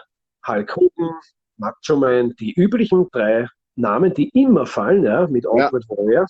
[0.47, 1.15] Hulk Hogan,
[1.57, 5.97] Macho Man, die üblichen drei Namen, die immer fallen, ja, mit Awkward ja.
[5.97, 6.27] Warrior.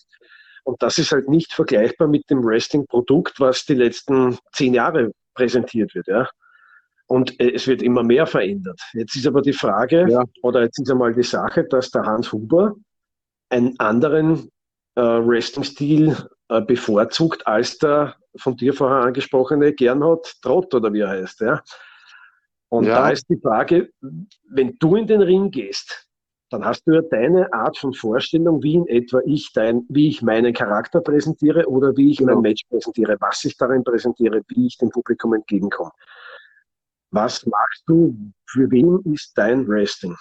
[0.65, 5.95] Und das ist halt nicht vergleichbar mit dem Wrestling-Produkt, was die letzten zehn Jahre präsentiert
[5.95, 6.29] wird, ja.
[7.07, 8.81] Und äh, es wird immer mehr verändert.
[8.93, 10.25] Jetzt ist aber die Frage, ja.
[10.43, 12.75] oder jetzt ist einmal die Sache, dass der Hans Huber
[13.49, 14.51] einen anderen
[14.97, 16.17] äh, Wrestling-Stil
[16.49, 21.63] äh, bevorzugt als der von dir vorher angesprochene Gernot Trott oder wie er heißt, ja.
[22.69, 22.97] Und ja.
[22.97, 23.91] da ist die Frage,
[24.51, 26.07] wenn du in den Ring gehst,
[26.51, 30.23] dann hast du ja deine Art von Vorstellung, wie in etwa ich dein, wie ich
[30.23, 32.35] meinen Charakter präsentiere oder wie ich genau.
[32.35, 35.91] mein Match präsentiere, was ich darin präsentiere, wie ich dem Publikum entgegenkomme.
[37.11, 38.17] Was machst du?
[38.49, 40.17] Für wen ist dein Wrestling?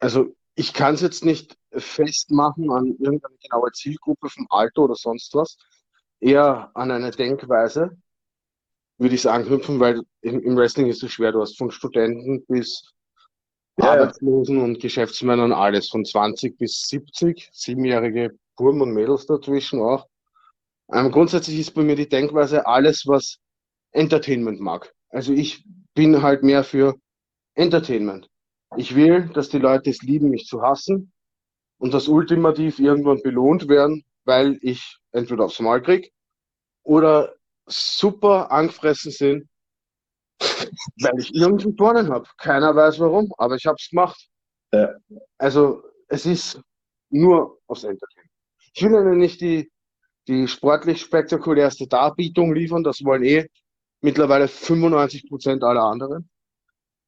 [0.00, 5.32] Also ich kann es jetzt nicht festmachen an irgendeine genaue Zielgruppe vom Alter oder sonst
[5.34, 5.56] was,
[6.18, 7.96] eher an eine Denkweise,
[8.98, 11.30] würde ich sagen, knüpfen, weil im, im Wrestling ist es schwer.
[11.30, 12.90] Du hast von Studenten bis
[13.78, 20.08] ja, Arbeitslosen und Geschäftsmännern alles, von 20 bis 70, siebenjährige Burm und Mädels dazwischen auch.
[20.92, 23.38] Ähm, grundsätzlich ist bei mir die Denkweise alles, was
[23.92, 24.92] Entertainment mag.
[25.10, 26.96] Also ich bin halt mehr für
[27.54, 28.28] Entertainment.
[28.76, 31.12] Ich will, dass die Leute es lieben, mich zu hassen
[31.78, 36.12] und das ultimativ irgendwann belohnt werden, weil ich entweder aufs Mal krieg
[36.82, 37.34] oder
[37.66, 39.48] super angefressen sind,
[40.40, 42.28] weil ich irgendwie gewonnen habe.
[42.36, 44.28] Keiner weiß warum, aber ich habe es gemacht.
[44.72, 44.94] Ja.
[45.38, 46.60] Also es ist
[47.10, 48.30] nur aufs Entertainment.
[48.74, 49.70] Ich will Ihnen nicht die,
[50.26, 53.48] die sportlich spektakulärste Darbietung liefern, das wollen eh
[54.00, 56.28] mittlerweile 95 Prozent aller anderen.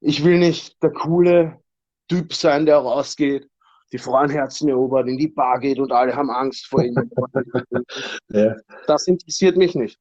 [0.01, 1.61] Ich will nicht der coole
[2.09, 3.47] Typ sein, der rausgeht,
[3.91, 6.95] die Frauenherzen erobert, in die Bar geht und alle haben Angst vor ihm.
[8.29, 8.55] ja.
[8.87, 9.99] Das interessiert mich nicht.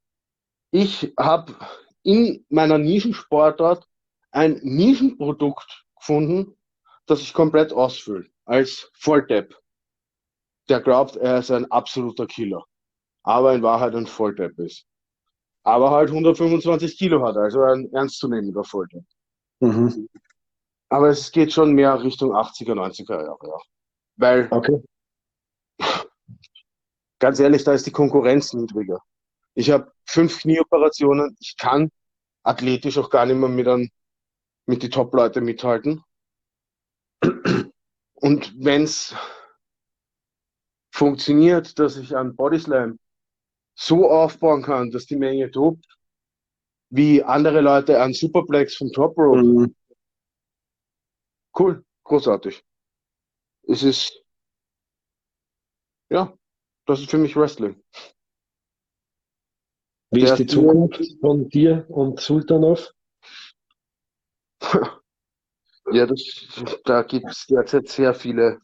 [0.71, 1.55] Ich habe
[2.03, 3.87] in meiner Nischensportart
[4.31, 6.57] ein Nischenprodukt gefunden,
[7.07, 9.55] das ich komplett ausfülle, als Volldepp.
[10.69, 12.65] Der glaubt, er ist ein absoluter Killer,
[13.25, 14.87] aber in Wahrheit ein Volldepp ist.
[15.63, 19.05] Aber halt 125 Kilo hat, also ein ernstzunehmender Volldepp.
[19.61, 20.09] Mhm.
[20.89, 23.59] Aber es geht schon mehr Richtung 80er, 90er Jahre, ja.
[24.17, 24.83] Weil, okay.
[27.19, 29.01] ganz ehrlich, da ist die Konkurrenz niedriger.
[29.55, 31.37] Ich habe fünf Knieoperationen.
[31.41, 31.91] Ich kann
[32.43, 33.91] athletisch auch gar nicht mehr mit, an,
[34.67, 36.03] mit den Top-Leuten mithalten.
[38.15, 39.15] Und wenn es
[40.93, 42.99] funktioniert, dass ich einen Bodyslam
[43.75, 45.87] so aufbauen kann, dass die Menge tobt,
[46.91, 49.43] wie andere Leute einen Superplex vom Top Rope.
[49.43, 49.75] Mhm.
[51.59, 52.63] Cool, großartig.
[53.63, 54.23] Es ist,
[56.11, 56.37] ja,
[56.87, 57.83] das ist für mich Wrestling.
[60.13, 62.93] Wie ist die Zukunft von dir und Sultanov?
[65.93, 66.23] Ja, das,
[66.85, 68.61] da gibt es derzeit sehr viele,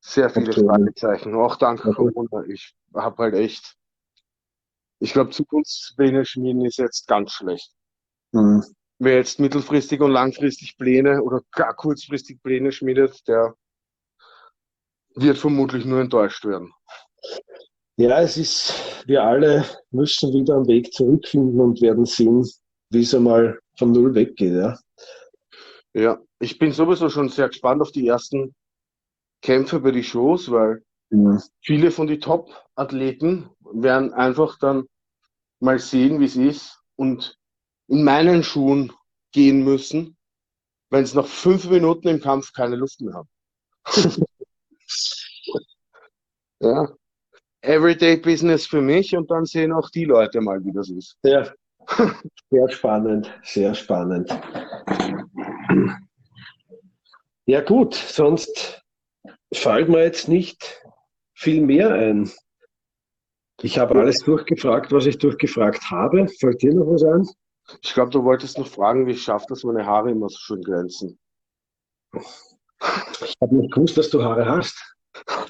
[0.00, 0.64] sehr viele okay.
[0.66, 1.34] Fragezeichen.
[1.34, 1.94] Auch dank okay.
[1.94, 2.44] Corona.
[2.48, 3.75] Ich habe halt echt,
[4.98, 7.72] ich glaube, Zukunftspläne schmieden ist jetzt ganz schlecht.
[8.32, 8.62] Mhm.
[8.98, 13.54] Wer jetzt mittelfristig und langfristig Pläne oder gar kurzfristig Pläne schmiedet, der
[15.14, 16.72] wird vermutlich nur enttäuscht werden.
[17.98, 18.74] Ja, es ist,
[19.06, 22.46] wir alle müssen wieder einen Weg zurückfinden und werden sehen,
[22.90, 24.52] wie es einmal von Null weggeht.
[24.52, 24.78] Ja.
[25.94, 28.54] Ja, ich bin sowieso schon sehr gespannt auf die ersten
[29.40, 31.40] Kämpfe bei den Shows, weil mhm.
[31.62, 34.86] viele von den Top-Athleten werden einfach dann
[35.60, 37.38] mal sehen, wie es ist und
[37.88, 38.92] in meinen Schuhen
[39.32, 40.16] gehen müssen,
[40.90, 43.28] wenn es nach fünf Minuten im Kampf keine Luft mehr haben.
[46.60, 46.88] ja.
[47.62, 51.16] Everyday Business für mich und dann sehen auch die Leute mal, wie das ist.
[51.22, 51.52] Ja.
[52.50, 54.28] Sehr spannend, sehr spannend.
[57.46, 58.82] Ja gut, sonst
[59.52, 60.82] fällt mir jetzt nicht
[61.36, 62.30] viel mehr ein.
[63.62, 66.26] Ich habe alles durchgefragt, was ich durchgefragt habe.
[66.40, 67.26] Fällt dir noch was ein?
[67.82, 70.62] Ich glaube, du wolltest noch fragen, wie ich schaffe, dass meine Haare immer so schön
[70.62, 71.18] glänzen.
[72.14, 74.96] Ich habe nicht gewusst, dass du Haare hast.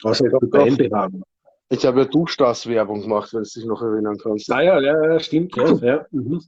[0.02, 1.22] Was ich Beinbehaarung.
[1.68, 4.50] Ich habe ja Duschdas-Werbung gemacht, wenn du dich noch erinnern kannst.
[4.52, 5.56] Ah ja, ja, ja stimmt.
[5.56, 6.06] Ja, ja.
[6.12, 6.40] Mhm.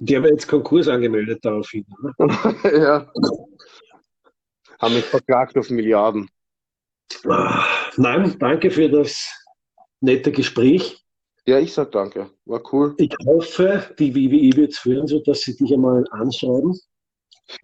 [0.00, 1.86] Die haben jetzt Konkurs angemeldet daraufhin.
[2.02, 2.14] Ne?
[2.64, 3.10] ja.
[4.78, 6.28] Haben mich verklagt auf Milliarden.
[7.26, 7.64] Ah,
[7.96, 9.28] nein, danke für das
[10.00, 11.04] nette Gespräch.
[11.46, 12.30] Ja, ich sag danke.
[12.44, 12.94] War cool.
[12.98, 16.78] Ich hoffe, die WWE wird es führen, sodass sie dich einmal anschreiben.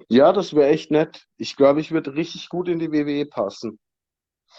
[0.09, 1.27] Ja, das wäre echt nett.
[1.37, 3.79] Ich glaube, ich würde richtig gut in die WWE passen.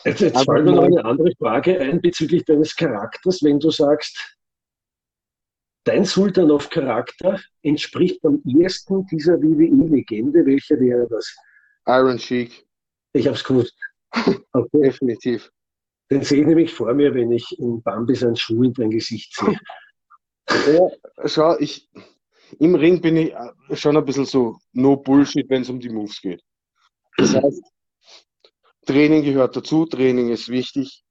[0.06, 3.42] Jetzt, jetzt fällt mir noch eine andere Frage ein bezüglich deines Charakters.
[3.44, 4.38] Wenn du sagst,
[5.84, 11.36] dein Sultanov-Charakter entspricht am ehesten dieser WWE-Legende, welche wäre das?
[11.88, 12.66] Iron Sheik.
[13.14, 13.76] Ich habe es gewusst.
[14.54, 14.82] Okay.
[14.82, 15.52] Definitiv.
[16.10, 19.36] Den sehe ich nämlich vor mir, wenn ich in Bambi seinen Schuh in dein Gesicht
[19.36, 19.60] sehe.
[20.50, 20.88] Ja,
[21.28, 21.90] schau, ich,
[22.60, 23.34] im Ring bin ich
[23.74, 26.42] schon ein bisschen so no Bullshit, wenn es um die Moves geht.
[27.18, 27.62] Das heißt,
[28.86, 31.04] Training gehört dazu, Training ist wichtig.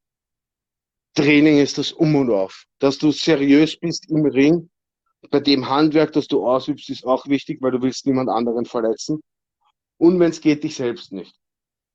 [1.14, 2.64] Training ist das Um und Auf.
[2.78, 4.70] Dass du seriös bist im Ring,
[5.30, 9.20] bei dem Handwerk, das du ausübst, ist auch wichtig, weil du willst niemand anderen verletzen.
[9.98, 11.34] Und wenn es geht, dich selbst nicht.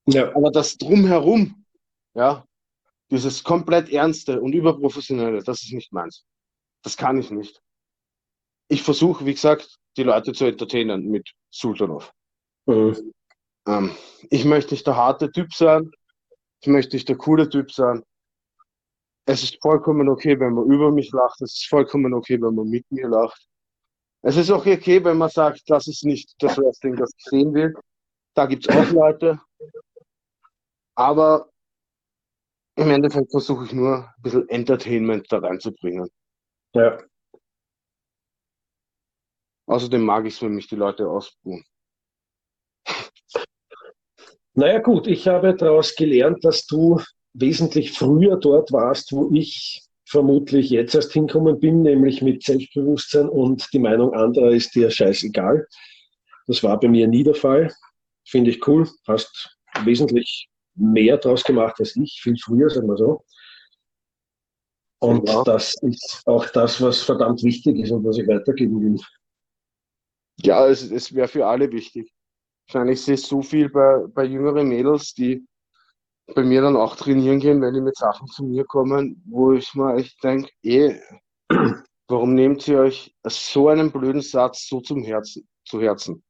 [0.07, 0.35] Ja.
[0.35, 1.65] Aber das Drumherum,
[2.13, 2.45] ja,
[3.11, 6.25] dieses komplett Ernste und Überprofessionelle, das ist nicht meins.
[6.81, 7.61] Das kann ich nicht.
[8.69, 12.13] Ich versuche, wie gesagt, die Leute zu entertainen mit Sultanov.
[12.65, 13.13] Mhm.
[13.67, 13.91] Ähm,
[14.29, 15.91] ich möchte nicht der harte Typ sein.
[16.61, 18.03] Ich möchte nicht der coole Typ sein.
[19.25, 21.41] Es ist vollkommen okay, wenn man über mich lacht.
[21.41, 23.45] Es ist vollkommen okay, wenn man mit mir lacht.
[24.23, 27.53] Es ist auch okay, wenn man sagt, das ist nicht das Wrestling, das ich sehen
[27.53, 27.73] will.
[28.35, 29.39] Da gibt es auch Leute.
[30.95, 31.50] Aber
[32.81, 36.09] im Endeffekt versuche ich nur ein bisschen Entertainment da reinzubringen.
[36.73, 36.99] Ja.
[39.67, 41.63] Außerdem mag ich es, wenn mich die Leute ausbuhen.
[44.53, 47.01] Naja gut, ich habe daraus gelernt, dass du
[47.33, 53.65] wesentlich früher dort warst, wo ich vermutlich jetzt erst hinkommen bin, nämlich mit Selbstbewusstsein und
[53.71, 55.65] die Meinung anderer ist dir scheißegal.
[56.47, 57.73] Das war bei mir nie der Fall.
[58.27, 58.89] Finde ich cool.
[59.07, 60.49] Hast wesentlich
[60.81, 63.23] mehr draus gemacht als ich, viel früher, sagen wir so.
[64.99, 65.43] Und ja.
[65.43, 69.01] das ist auch das, was verdammt wichtig ist und was ich weitergeben will.
[70.43, 72.11] Ja, es, es wäre für alle wichtig.
[72.67, 75.45] Wahrscheinlich sehe ich so viel bei, bei jüngeren Mädels, die
[76.35, 79.73] bei mir dann auch trainieren gehen, wenn die mit Sachen zu mir kommen, wo ich
[79.73, 80.99] mir echt denke, eh,
[82.07, 86.23] warum nehmt ihr euch so einen blöden Satz so zum Herzen, zu Herzen?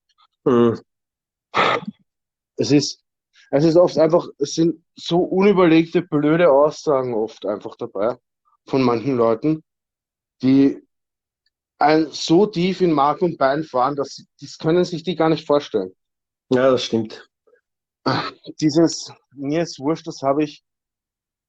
[0.46, 0.80] Mhm.
[2.58, 3.04] Es ist,
[3.52, 8.18] es ist oft einfach, es sind so unüberlegte, blöde Aussagen oft einfach dabei
[8.66, 9.64] von manchen Leuten,
[10.42, 10.82] die
[11.78, 15.46] ein so tief in Mark und Bein fahren, dass das können sich die gar nicht
[15.46, 15.94] vorstellen.
[16.50, 17.28] Ja, das stimmt.
[18.62, 20.64] Dieses, mir ist wurscht, das habe ich,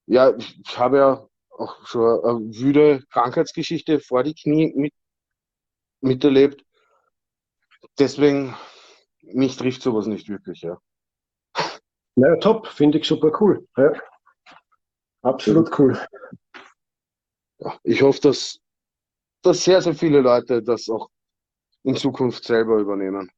[0.07, 4.93] ja, ich habe ja auch schon eine wüde Krankheitsgeschichte vor die Knie mit,
[6.01, 6.65] miterlebt.
[7.99, 8.57] Deswegen,
[9.21, 10.79] mich trifft sowas nicht wirklich, ja.
[12.15, 13.67] Naja, top, finde ich super cool.
[13.77, 13.93] Ja.
[15.23, 15.99] Absolut cool.
[17.59, 18.59] Ja, ich hoffe, dass,
[19.43, 21.09] dass sehr, sehr viele Leute das auch
[21.85, 23.31] in Zukunft selber übernehmen.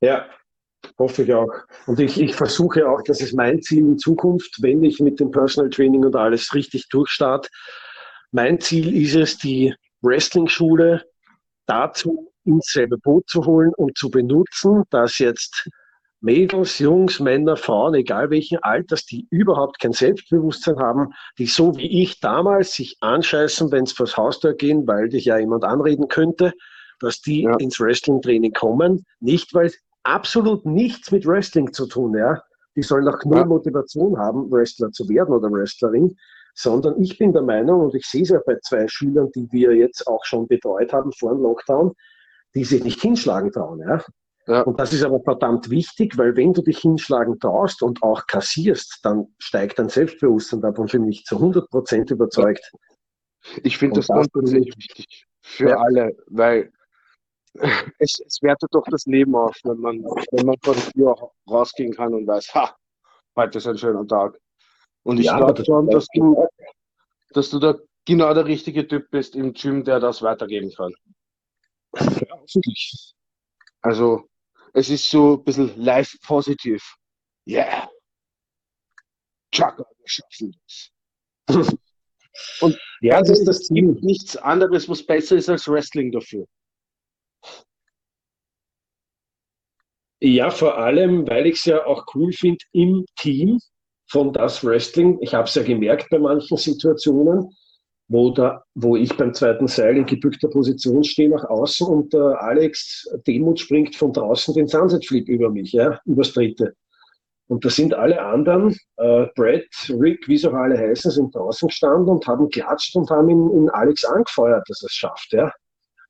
[0.00, 0.28] Ja,
[0.98, 1.52] hoffe ich auch.
[1.86, 5.30] Und ich, ich versuche auch, das ist mein Ziel in Zukunft, wenn ich mit dem
[5.30, 7.48] Personal Training und alles richtig durchstarte.
[8.32, 11.04] Mein Ziel ist es, die Wrestling-Schule
[11.66, 15.68] dazu ins selbe Boot zu holen und zu benutzen, dass jetzt
[16.24, 22.02] Mädels, Jungs, Männer, Frauen, egal welchen Alters, die überhaupt kein Selbstbewusstsein haben, die so wie
[22.02, 26.54] ich damals sich anscheißen, wenn sie vors Haustür gehen, weil dich ja jemand anreden könnte,
[26.98, 27.54] dass die ja.
[27.58, 29.04] ins Wrestling-Training kommen.
[29.20, 29.70] Nicht, weil
[30.02, 32.42] absolut nichts mit Wrestling zu tun, ja.
[32.74, 33.44] Die sollen auch null ja.
[33.44, 36.16] Motivation haben, Wrestler zu werden oder Wrestlerin,
[36.54, 39.74] sondern ich bin der Meinung, und ich sehe es ja bei zwei Schülern, die wir
[39.74, 41.92] jetzt auch schon betreut haben vor dem Lockdown,
[42.54, 44.02] die sich nicht hinschlagen trauen, ja
[44.46, 44.62] Ja.
[44.62, 49.00] Und das ist aber verdammt wichtig, weil wenn du dich hinschlagen traust und auch kassierst,
[49.02, 50.60] dann steigt dein Selbstbewusstsein.
[50.60, 52.70] Davon bin ich zu 100 Prozent überzeugt.
[53.62, 55.76] Ich finde das grundsätzlich wichtig für ja.
[55.76, 56.72] alle, weil
[57.98, 61.94] es, es wertet doch das Leben auf, wenn man, wenn man vor die Tür rausgehen
[61.94, 62.76] kann und weiß, ha,
[63.36, 64.38] heute ist ein schöner Tag.
[65.04, 66.46] Und ich ja, glaube schon, dass du,
[67.32, 67.76] dass du da
[68.06, 70.92] genau der richtige Typ bist im Gym, der das weitergeben kann.
[71.96, 73.14] Ja, wirklich.
[73.82, 74.24] Also,
[74.74, 76.96] es ist so ein bisschen live positiv.
[77.46, 77.88] Yeah.
[79.52, 80.90] Chaka, wir schaffen das.
[82.60, 83.96] Und ja, das ist das Ziel.
[84.02, 86.46] nichts anderes, was besser ist als Wrestling dafür.
[90.20, 93.60] Ja, vor allem, weil ich es ja auch cool finde im Team
[94.10, 95.20] von das Wrestling.
[95.20, 97.54] Ich habe es ja gemerkt bei manchen Situationen,
[98.08, 102.40] wo, da, wo ich beim zweiten Seil in gebückter Position stehe nach außen und der
[102.42, 106.74] Alex Demut springt von draußen den Sunset Flip über mich, ja, übers dritte.
[107.46, 111.68] Und da sind alle anderen, äh, Brad, Rick, wie sie auch alle heißen, sind draußen
[111.68, 115.52] gestanden und haben klatscht und haben ihn, ihn Alex angefeuert, dass er es schafft, ja.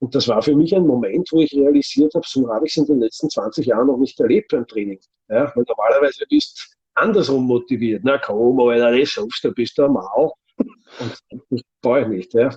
[0.01, 2.77] Und das war für mich ein Moment, wo ich realisiert habe, so habe ich es
[2.77, 5.01] in den letzten 20 Jahren noch nicht erlebt beim Training.
[5.29, 8.03] Ja, weil normalerweise bist du andersrum motiviert.
[8.05, 10.35] Na komm, Alter, das schaffst du, bist du am Mau.
[10.57, 12.35] Und ich nicht.
[12.35, 12.51] Ja.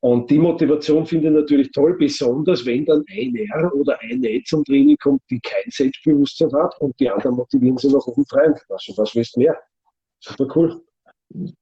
[0.00, 4.96] Und die Motivation finde ich natürlich toll, besonders wenn dann einer oder eine zum Training
[5.02, 8.54] kommt, die kein Selbstbewusstsein hat und die anderen motivieren sie nach oben rein.
[8.68, 9.58] Was, was willst du mehr?
[10.20, 10.80] Super cool.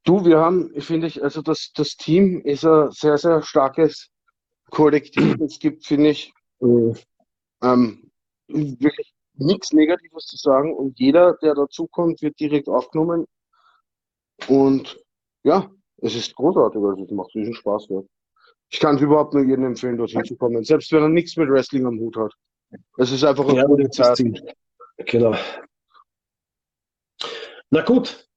[0.05, 4.11] Du, wir haben, finde ich, also das, das Team ist ein sehr, sehr starkes
[4.71, 5.41] Kollektiv.
[5.41, 6.93] Es gibt, finde ich, äh,
[7.63, 8.11] ähm,
[8.49, 13.27] wirklich nichts Negatives zu sagen und jeder, der dazukommt, wird direkt aufgenommen.
[14.49, 14.99] Und
[15.47, 18.09] ja, es ist großartig, also es macht riesen Spaß dort.
[18.69, 21.49] Ich kann es überhaupt nur jedem empfehlen, dorthin zu kommen, selbst wenn er nichts mit
[21.49, 22.33] Wrestling am Hut hat.
[22.99, 24.19] Es ist einfach eine ja, gute Zeit.
[24.99, 25.37] Genau.
[27.71, 28.29] Na gut.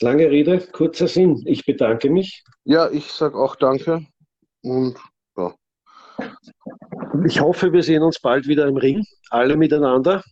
[0.00, 1.42] Lange Rede, kurzer Sinn.
[1.44, 2.44] Ich bedanke mich.
[2.64, 4.06] Ja, ich sage auch Danke.
[4.62, 4.96] Und
[5.36, 5.54] ja.
[7.26, 10.22] Ich hoffe, wir sehen uns bald wieder im Ring, alle miteinander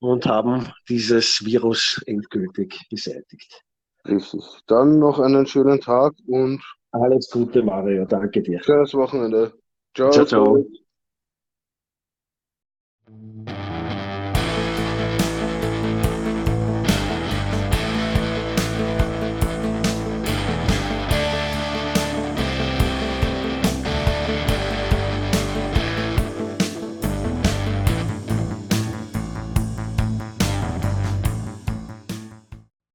[0.00, 3.62] und haben dieses Virus endgültig beseitigt.
[4.06, 4.42] Richtig.
[4.66, 8.04] Dann noch einen schönen Tag und alles Gute, Mario.
[8.04, 8.62] Danke dir.
[8.62, 9.52] Schönes Wochenende.
[9.94, 10.24] Ciao, ciao.
[10.24, 10.64] ciao.
[13.06, 13.51] ciao.